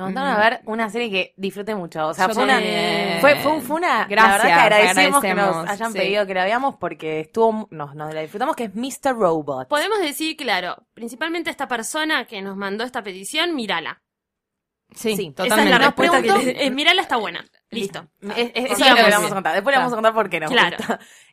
[0.05, 2.07] Nos mandaron a ver una serie que disfruté mucho.
[2.07, 2.59] O sea, Yo fue una,
[3.21, 4.05] fue, fue, un- fue una.
[4.05, 5.97] Gracias, la verdad que agradecemos, que nos hayan sí.
[5.99, 7.67] pedido que la veamos porque estuvo.
[7.71, 9.13] Nos, nos la disfrutamos, que es Mr.
[9.15, 9.67] Robot.
[9.67, 14.01] Podemos decir, claro, principalmente esta persona que nos mandó esta petición, mírala.
[14.93, 15.69] Sí, Sí, Esa es totalmente.
[15.71, 17.45] la Nos respuesta que preguntó- le- eh, Mírala está buena.
[17.69, 18.07] Listo.
[18.21, 19.53] Es, es- eso es lo que le vamos a contar.
[19.53, 20.47] Después le vamos a contar por qué no.
[20.49, 20.77] Claro.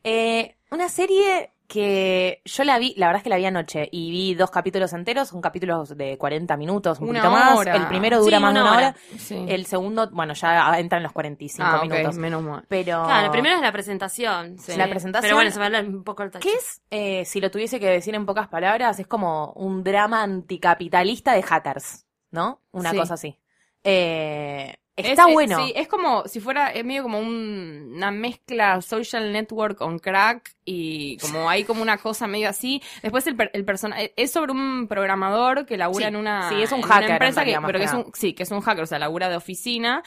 [0.05, 4.11] Eh, una serie que yo la vi, la verdad es que la vi anoche y
[4.11, 7.59] vi dos capítulos enteros, son capítulos de 40 minutos, un Una poquito más.
[7.59, 7.77] hora.
[7.77, 8.89] El primero dura Sí, más de una una hora.
[8.89, 8.97] hora.
[9.19, 9.45] Sí.
[9.47, 12.17] El segundo, bueno, ya entra en los 45 ah, minutos.
[12.17, 12.65] menos mal.
[12.69, 13.05] Pero.
[13.05, 14.59] Claro, lo primero es la presentación.
[14.59, 14.77] sí.
[14.77, 16.49] La presentación- Pero bueno, se va a hablar un poco el tacho.
[16.49, 20.23] ¿Qué es, eh, si lo tuviese que decir en pocas palabras, es como un drama
[20.23, 22.63] anticapitalista de hackers, ¿no?
[22.73, 22.97] Una Sí.
[22.97, 23.39] cosa así.
[23.85, 25.65] Eh, Es- está es- bueno.
[25.65, 30.57] Sí, es como si fuera, es medio como un- una mezcla social network con crack
[30.71, 32.83] y como hay como una cosa medio así.
[33.03, 36.63] Después el, per- el personaje es sobre un programador que labura Sí, en una, sí,
[36.63, 38.83] es un una hacker, empresa que, pero que es un, sí, que es un hacker,
[38.85, 40.03] o sea, labura de oficina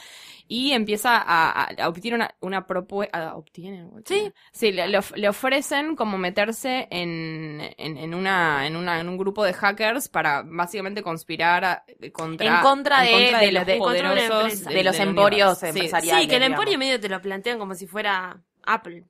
[0.46, 4.30] y empieza a, a- a obtener una, una propuesta, obtiene, Sí.
[4.52, 9.08] sí, le, le of- le ofrecen como meterse en, en, en una, en una, en
[9.08, 13.46] un grupo de hackers para básicamente conspirar a- contra, En contra de- en contra de
[13.52, 14.64] los los- de- poderosos.
[14.64, 16.22] De los emporios empresariales.
[16.22, 16.58] Sí, que el digamos.
[16.60, 19.04] emporio medio te lo plantean como si fuera Apple.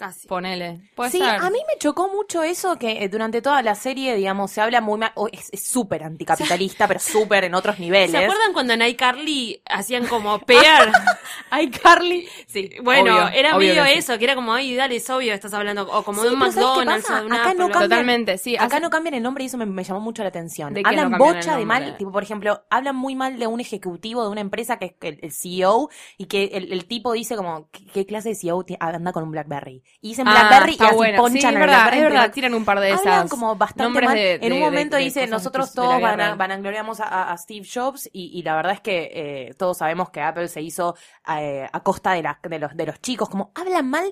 [0.00, 0.26] Casi.
[0.26, 0.80] Ponele.
[0.94, 1.28] Puede Sí, ser.
[1.28, 4.80] a mí me chocó mucho eso que eh, durante toda la serie, digamos, se habla
[4.80, 8.10] muy mal, o es súper anticapitalista, pero súper en otros niveles.
[8.10, 10.90] ¿Se acuerdan cuando en iCarly hacían como pear?
[11.50, 12.26] Ay, Carly.
[12.46, 13.98] Sí, Bueno, obvio, era obvio medio que sí.
[13.98, 16.40] eso, que era como, ay, dale, es obvio, estás hablando, o como Sí, de un
[16.40, 18.56] pero ¿sabes qué McDonald's o de un Acá no cambian- Totalmente, sí.
[18.56, 20.72] Acá hace- no cambian el nombre y eso me, me llamó mucho la atención.
[20.72, 23.60] ¿De qué Hablan no bocha de mal, tipo, por ejemplo, hablan muy mal de un
[23.60, 27.36] ejecutivo de una empresa que es el, el CEO y que el, el tipo dice
[27.36, 29.82] como, ¿qué, qué clase de CEO anda con un Blackberry?
[30.02, 31.16] Y dicen Ah, Blackberry y está así bueno.
[31.22, 33.06] ponchan Sí, es verdad, Blackberry es verdad, tiran un par de esas.
[33.06, 34.14] Hablan como bastante mal.
[34.14, 36.54] de- en un de- momento de nosotros todos van a, van a
[37.00, 40.48] a, a Steve Jobs y, y la verdad es que eh, todos sabemos que Apple
[40.48, 40.94] se hizo
[41.28, 43.28] eh, a costa de, la- de, los, de los chicos.
[43.28, 44.10] Como hablan mal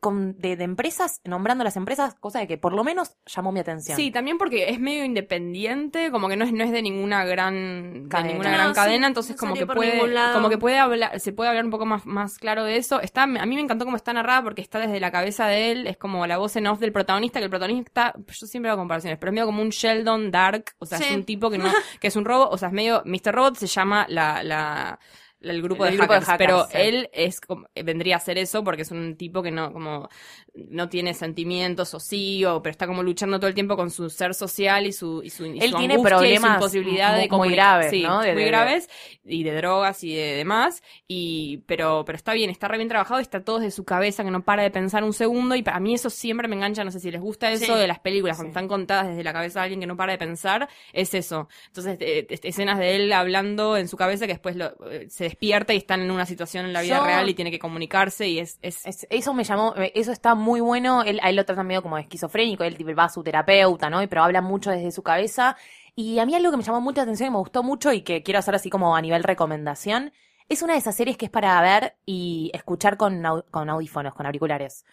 [0.00, 3.60] con, de, de empresas, nombrando las empresas, cosa de que por lo menos llamó mi
[3.60, 3.96] atención.
[3.96, 8.04] Sí, también porque es medio independiente, como que no es, no es de ninguna gran,
[8.04, 8.28] de Cadena.
[8.32, 10.00] ninguna No, gran sí, cadena, entonces no como que puede,
[10.32, 13.00] como que puede hablar, se puede hablar un poco más, más claro de eso.
[13.00, 15.86] Está, a mí me encantó cómo está narrada porque está desde la cabeza de él,
[15.86, 19.18] es como la voz en off del protagonista, que el protagonista, yo siempre hago comparaciones,
[19.18, 21.64] pero es medio como un Sheldon Dark, o sea, es un tipo que no,
[22.00, 23.34] que es un robot, o sea, es medio, Mr.
[23.34, 24.98] Robot se llama la, la, la-
[25.42, 26.72] el grupo, El de, grupo de hackers, pero sí.
[26.74, 30.08] él es como, vendría a ser eso porque es un tipo que no, como,
[30.54, 34.10] no tiene sentimientos o sí, o, pero está como luchando todo el tiempo con su
[34.10, 37.28] ser social y su, y su, y Él su tiene y su problemas imposibilidad muy-
[37.28, 38.20] de muy graves, sí, ¿no?
[38.20, 38.88] De- muy de- graves
[39.24, 43.20] y de drogas y de demás y pero pero está bien, está re bien trabajado,
[43.20, 45.94] está todo desde su cabeza que no para de pensar un segundo y para mí
[45.94, 47.80] eso siempre me engancha, no sé si les gusta eso Sí.
[47.80, 50.18] de las películas cuando están contadas desde la cabeza de alguien que no para de
[50.18, 51.48] pensar, es eso.
[51.68, 55.29] Entonces, eh, eh, escenas de él hablando en su cabeza que después lo- eh, se
[55.30, 58.38] despierta y está en una situación en la vida real y tiene que comunicarse y
[58.38, 61.02] es, es, Es- eso me llamó, eh, eso está muy bueno.
[61.02, 64.06] Él, él lo tratan medio como esquizofrénico, él va a su terapeuta, ¿no?
[64.08, 65.56] Pero habla mucho desde su cabeza.
[65.96, 68.22] Y a mí algo que me llamó mucha atención y me gustó mucho y que
[68.22, 70.12] quiero hacer así como a nivel recomendación,
[70.48, 74.14] es una de esas series que es para ver y escuchar con, au- con audífonos,
[74.14, 74.84] con auriculares.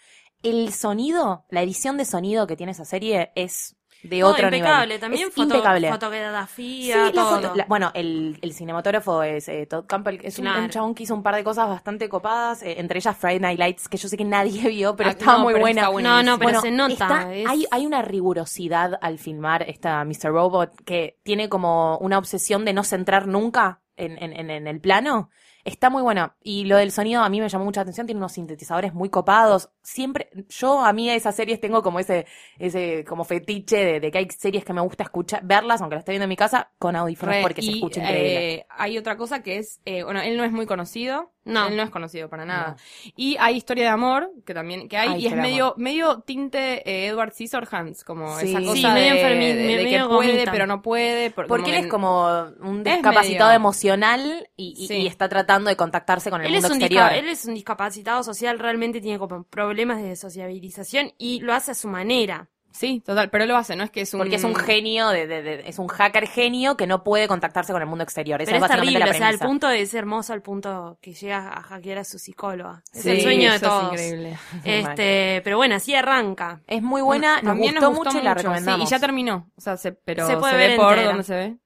[0.43, 4.85] El sonido, la edición de sonido que tiene esa serie es de Todo otro impecable,
[4.85, 4.99] nivel.
[4.99, 5.89] también es foto, impecable.
[5.91, 7.41] fotografía, Sí, la todo.
[7.41, 11.13] foto- la- bueno, el, el cinematógrafo es eh, Todd Campbell, es un, chabón que hizo
[11.15, 14.15] un par de cosas bastante copadas, eh, entre ellas Friday Night Lights, que yo sé
[14.17, 15.81] que nadie vio, pero Ah, estaba no, muy pero buena.
[15.81, 16.93] está No, no, pero Bueno, se nota.
[16.93, 20.31] está- es- hay, hay una rigurosidad al filmar esta Mr.
[20.31, 24.79] Robot que tiene como una obsesión de no centrar nunca en, en, en, en el
[24.79, 25.29] plano.
[25.67, 26.37] Está muy buena.
[26.41, 28.07] Y lo del sonido a mí me llamó mucha atención.
[28.07, 29.69] Tiene unos sintetizadores muy copados.
[29.83, 32.25] Siempre, yo a mí a esas series tengo como ese,
[32.57, 36.01] ese como fetiche de, de que hay series que me gusta escuchar, verlas, aunque las
[36.03, 38.55] esté viendo en mi casa, con audífonos porque se escucha increíble.
[38.55, 41.33] eh, hay otra cosa que es, eh, bueno, él no es muy conocido.
[41.47, 41.67] No.
[41.67, 42.75] Él no es conocido para nada.
[43.15, 47.07] Y hay historia de amor, que también, que hay, y es medio, medio tinte eh,
[47.07, 48.49] Edward Scissorhands, como Sí.
[48.49, 50.51] esa Sí, cosa medio de, de- de medio que puede, gomita.
[50.51, 51.31] pero no puede.
[51.31, 52.27] por- Porque él es como
[52.61, 54.93] un Es discapacitado medio- emocional y, y- Sí.
[54.97, 57.13] y está tratando de contactarse con el Él es, mundo un exterior.
[57.13, 61.75] él es un discapacitado social, realmente tiene como problemas de sociabilización y lo hace a
[61.75, 62.49] su manera.
[62.71, 64.19] Sí, total, pero él lo hace, no es que es un...
[64.19, 67.73] Porque es un genio, de, de- de- es un hacker genio que no puede contactarse
[67.73, 68.39] con el mundo exterior.
[68.39, 70.41] Esa Pero es es básicamente terrible, la o sea, al punto de ser hermoso al
[70.43, 72.83] punto que llega a hackear a su psicóloga.
[72.93, 73.91] Es Sí, el sueño de eso es todos.
[73.93, 74.37] increíble.
[74.63, 76.61] Este, pero bueno, así arranca.
[76.67, 78.87] Es muy buena, nos También gustó, mucho y la recomendamos.
[78.87, 79.49] Sí, y ya terminó.
[79.57, 81.07] O sea, se, pero Se puede ve ver por entera.
[81.07, 81.57] dónde se ve.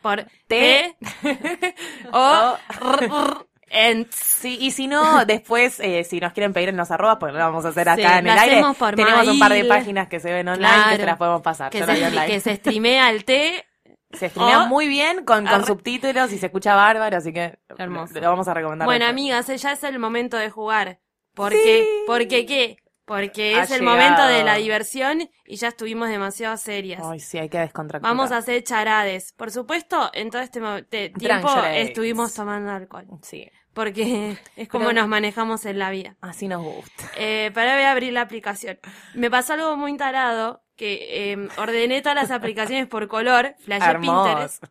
[0.00, 0.96] Por T- T
[2.12, 6.76] o R- R- And Sí, y si no, después, eh, si nos quieren pedir en
[6.76, 8.62] los arrobas, pues lo vamos a hacer acá Sí, en el aire.
[8.78, 11.70] por Tenemos un par de páginas que se ven online que se las podemos pasar.
[11.70, 13.64] que se, que se streamea el té.
[14.12, 18.14] Se streamea o- muy bien con, con subtítulos y se escucha bárbaro, así que Hermoso.
[18.20, 18.86] lo vamos a recomendar.
[18.86, 21.00] Bueno, amigas, ya es el momento de jugar.
[21.34, 21.84] ¿Por qué?
[22.06, 22.76] ¿Porque qué?
[23.06, 27.02] Porque Ha es el momento de la diversión y ya estuvimos demasiado serias.
[27.04, 28.14] Ay, sí, hay que descontracturar.
[28.16, 29.32] Vamos a hacer charades.
[29.32, 30.60] Por supuesto, en todo este
[31.10, 33.06] tiempo estuvimos tomando alcohol.
[33.22, 36.16] Sí, Porque es como Pero- nos manejamos en la vida.
[36.20, 37.04] así nos gusta.
[37.16, 38.78] Eh, para voy a abrir la aplicación.
[39.14, 43.54] Me pasó algo muy tarado que eh, ordené todas las aplicaciones por color.
[43.60, 44.64] Flashé Pinterest.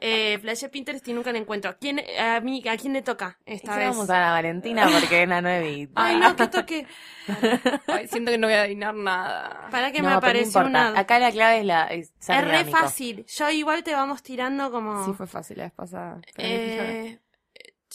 [0.00, 1.76] Eh, flashé Pinterest y nunca la encuentro.
[1.78, 3.88] ¿Quién, a, mí, ¿A quién le toca esta vez?
[3.90, 5.92] Vamos a la Valentina porque es la nuevita.
[5.94, 6.86] Ay, no, que toque.
[7.86, 9.68] Ay, siento que no voy a adivinar nada.
[9.70, 10.68] Para que No, me pero no apareció importa.
[10.90, 10.98] una.
[11.00, 13.26] Acá la clave es la es re fácil.
[13.26, 15.04] Yo igual te vamos tirando como.
[15.04, 16.18] Sí, fue fácil la vez pasada.
[16.38, 17.18] eh,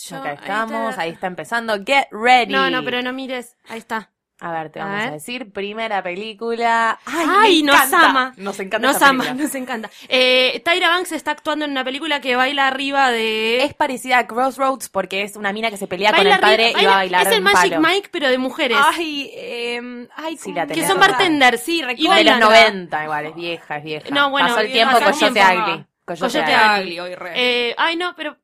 [0.09, 1.73] yo- Acá ahí estamos, ahí está empezando.
[1.85, 2.51] Get ready.
[2.53, 3.57] No, no, pero no mires.
[3.69, 4.09] Ahí está.
[4.43, 5.11] A ver, te vamos a, ver.
[5.13, 5.51] decir.
[5.53, 6.99] Primera película.
[7.05, 8.09] ¡Ay, Ay, nos encanta!
[8.09, 8.33] ama.
[8.37, 9.43] Nos encanta Nos ama, película.
[9.43, 9.89] nos encanta.
[10.09, 13.63] Eh, Tyra Banks está actuando en una película que baila arriba de.
[13.63, 16.81] Es parecida a Crossroads porque es una mina que se pelea con el padre arriba-
[16.81, 17.87] y va a baila- bailar Es el Magic palo.
[17.87, 18.77] Mike, pero de mujeres.
[18.81, 21.77] Ay, eh, ay, Sí, ¿cómo- la que son bartenders, sí.
[21.77, 22.39] Y De los bailan.
[22.39, 24.09] 90 igual, es vieja, es vieja.
[24.09, 25.63] No, bueno, Pasó el tiempo, Coyote tiempo.
[25.71, 25.85] Ugly.
[26.03, 26.55] Coyote.
[26.79, 26.99] Ugly.
[26.99, 27.31] hoy re.
[27.35, 28.37] Eh, ay, no, pero.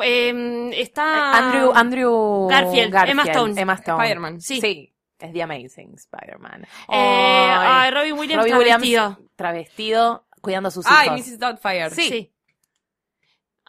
[0.00, 1.38] Eh, está.
[1.38, 3.60] Andrew, Andrew Garfield, Emma Stone.
[3.60, 4.02] Emma Stone.
[4.02, 4.40] Spider-Man.
[4.40, 4.60] Sí.
[4.60, 4.90] Sí.
[5.18, 6.62] Es The Amazing Spider-Man.
[6.88, 9.18] Eh, ay, Robin Williams Robbie travestido.
[9.36, 11.20] travestido, cuidando a sus Ay, hijos.
[11.20, 11.38] Mrs.
[11.38, 11.90] Doubtfire.
[11.90, 12.08] Sí.
[12.08, 12.32] Sí.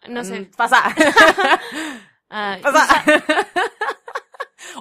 [0.09, 0.41] No sé.
[0.41, 0.83] Mm, Pasa.
[2.29, 3.03] Ay, Pasa.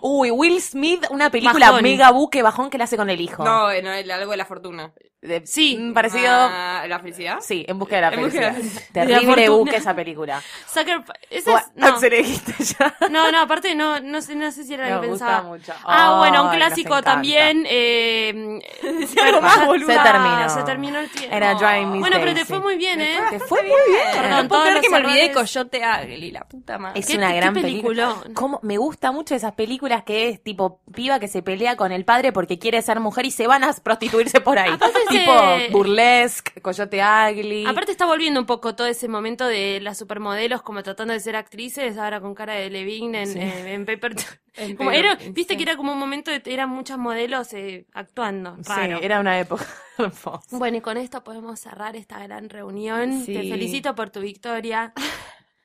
[0.07, 1.82] Uy, Will Smith, una película Bajón.
[1.82, 3.42] mega buque bajón que le hace con el hijo.
[3.42, 4.92] No, no, el- algo de la fortuna.
[5.22, 5.78] De- Sí.
[5.80, 6.28] mm, Parecido.
[6.30, 7.38] Ah, ¿La felicidad?
[7.40, 8.82] Sí, en busca de la En busca de la felicidad.
[8.92, 9.57] De la Terrible fortuna.
[9.57, 10.42] buque esa película.
[10.70, 11.02] Sucker.
[11.30, 11.92] Esa Bueno, es.
[11.94, 11.98] No.
[11.98, 12.94] se le dijiste ya.
[13.09, 15.48] no, no, aparte no, no sé, no sé si era Me lo que gusta pensaba.
[15.48, 15.72] mucho.
[15.86, 17.11] Ah, bueno, un Ay, nos clásico encanta.
[17.12, 17.64] también.
[17.66, 18.61] Eh,
[19.24, 19.94] algo más, ya- boluda.
[20.05, 20.48] se terminó.
[20.50, 21.34] Se terminó el tiempo.
[21.36, 22.52] Era Driving Miss Bueno, pero te Daisy.
[22.52, 23.18] fue muy bien, ¿eh?
[23.30, 24.02] Te fue muy bien.
[24.12, 25.52] Perdón, No puedo todos creer los que me olvidé de errores.
[25.52, 27.00] Coyote Ugly, la puta madre.
[27.00, 28.11] Es ¿Qué- una qué gran peliculón?
[28.20, 28.34] película.
[28.34, 28.61] ¿Cómo?
[28.62, 32.32] Me gusta mucho esas películas que es tipo piba que se pelea con el padre
[32.32, 34.72] porque quiere ser mujer y se van a prostituirse por ahí.
[34.72, 37.66] Aparte tipo se- burlesque, Coyote Ugly.
[37.66, 41.36] Aparte está volviendo un poco todo ese momento de las supermodelos como tratando de ser
[41.36, 43.38] actrices, ahora con cara de Levine en, Sí.
[43.38, 44.14] eh, en Paper.
[44.78, 45.57] Como era, viste sí.
[45.57, 48.57] que era como un momento de eran muchas modelos eh, actuando.
[48.62, 48.70] Sí,
[49.03, 49.66] era una época.
[50.51, 53.22] Bueno, y con esto podemos cerrar esta gran reunión.
[53.24, 53.32] Sí.
[53.32, 54.92] Te felicito por tu victoria.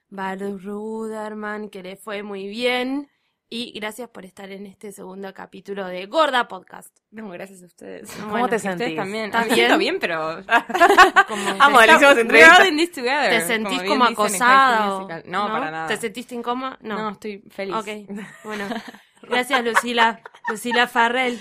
[0.09, 3.09] Baruch Ruderman, que le fue muy bien.
[3.51, 6.95] Y gracias por estar en este segundo capítulo de Gorda Podcast.
[7.09, 8.11] No, gracias a ustedes.
[8.11, 8.95] ¿Cómo Bueno, te sentís?
[8.95, 9.25] también.
[9.25, 9.55] ¿Está Me bien?
[9.55, 10.43] siento bien, pero...
[11.27, 13.01] Como Amo, le hicimos We're entrevista.
[13.01, 14.77] together, ¿Te sentís como dicen en High acosada?
[14.77, 15.23] School o- Musical.
[15.25, 15.87] No, para nada.
[15.87, 16.77] ¿Te sentiste incómoda?
[16.81, 16.95] No.
[16.99, 17.73] No, estoy feliz.
[17.75, 17.87] Ok,
[18.43, 18.65] bueno.
[19.23, 20.21] Gracias, Lucila.
[20.47, 21.39] Lucila Farrell.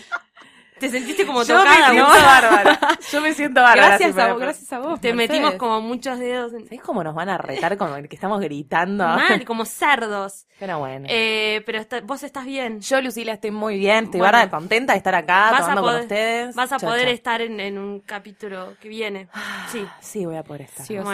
[0.79, 1.91] ¿Te sentiste como Yo me tocada?
[1.91, 2.23] siento vos?
[2.23, 2.79] bárbara.
[3.13, 3.89] Yo me siento bárbara.
[3.89, 5.01] Gracias si me a vos, gracias a vos.
[5.01, 6.65] Te metimos como muchos dedos en...
[6.65, 9.05] ¿Sabés cómo nos van a retar con el que estamos gritando?
[9.05, 10.47] mal, como cerdos.
[10.59, 11.07] Pero bueno.
[11.09, 12.81] Eh, pero está- vos estás bien.
[12.81, 14.05] Yo, Lucila, estoy muy bien.
[14.07, 14.33] Estoy Bueno.
[14.33, 16.55] bárbara contenta de estar acá, tomando poder, con ustedes.
[16.55, 19.29] vas a poder estar en, en un capítulo que viene.
[19.71, 19.87] Sí.
[20.01, 20.85] Sí, voy a poder estar.
[20.87, 21.09] Sí o sí.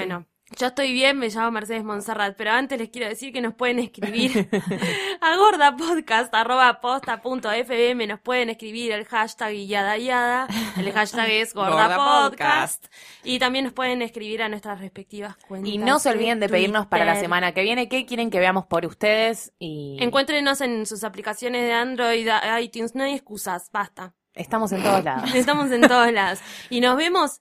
[0.61, 3.79] Yo estoy bien, me llamo Mercedes Monserrat, pero antes les quiero decir que nos pueden
[3.79, 4.47] escribir
[5.23, 12.85] a gordapodcast.posta.fm, nos pueden escribir el hashtag yada yada, el hashtag es gordapodcast,
[13.25, 15.73] y también nos pueden escribir a nuestras respectivas cuentas.
[15.73, 18.67] Y no se olviden de pedirnos para la semana que viene qué quieren que veamos
[18.67, 22.29] por ustedes y Encuéntrenos en sus aplicaciones de Android,
[22.61, 24.13] iTunes, no hay excusas, basta.
[24.35, 25.31] estamos en todos lados.
[25.35, 26.41] Estamos en todos lados.
[26.69, 27.41] Y nos vemos,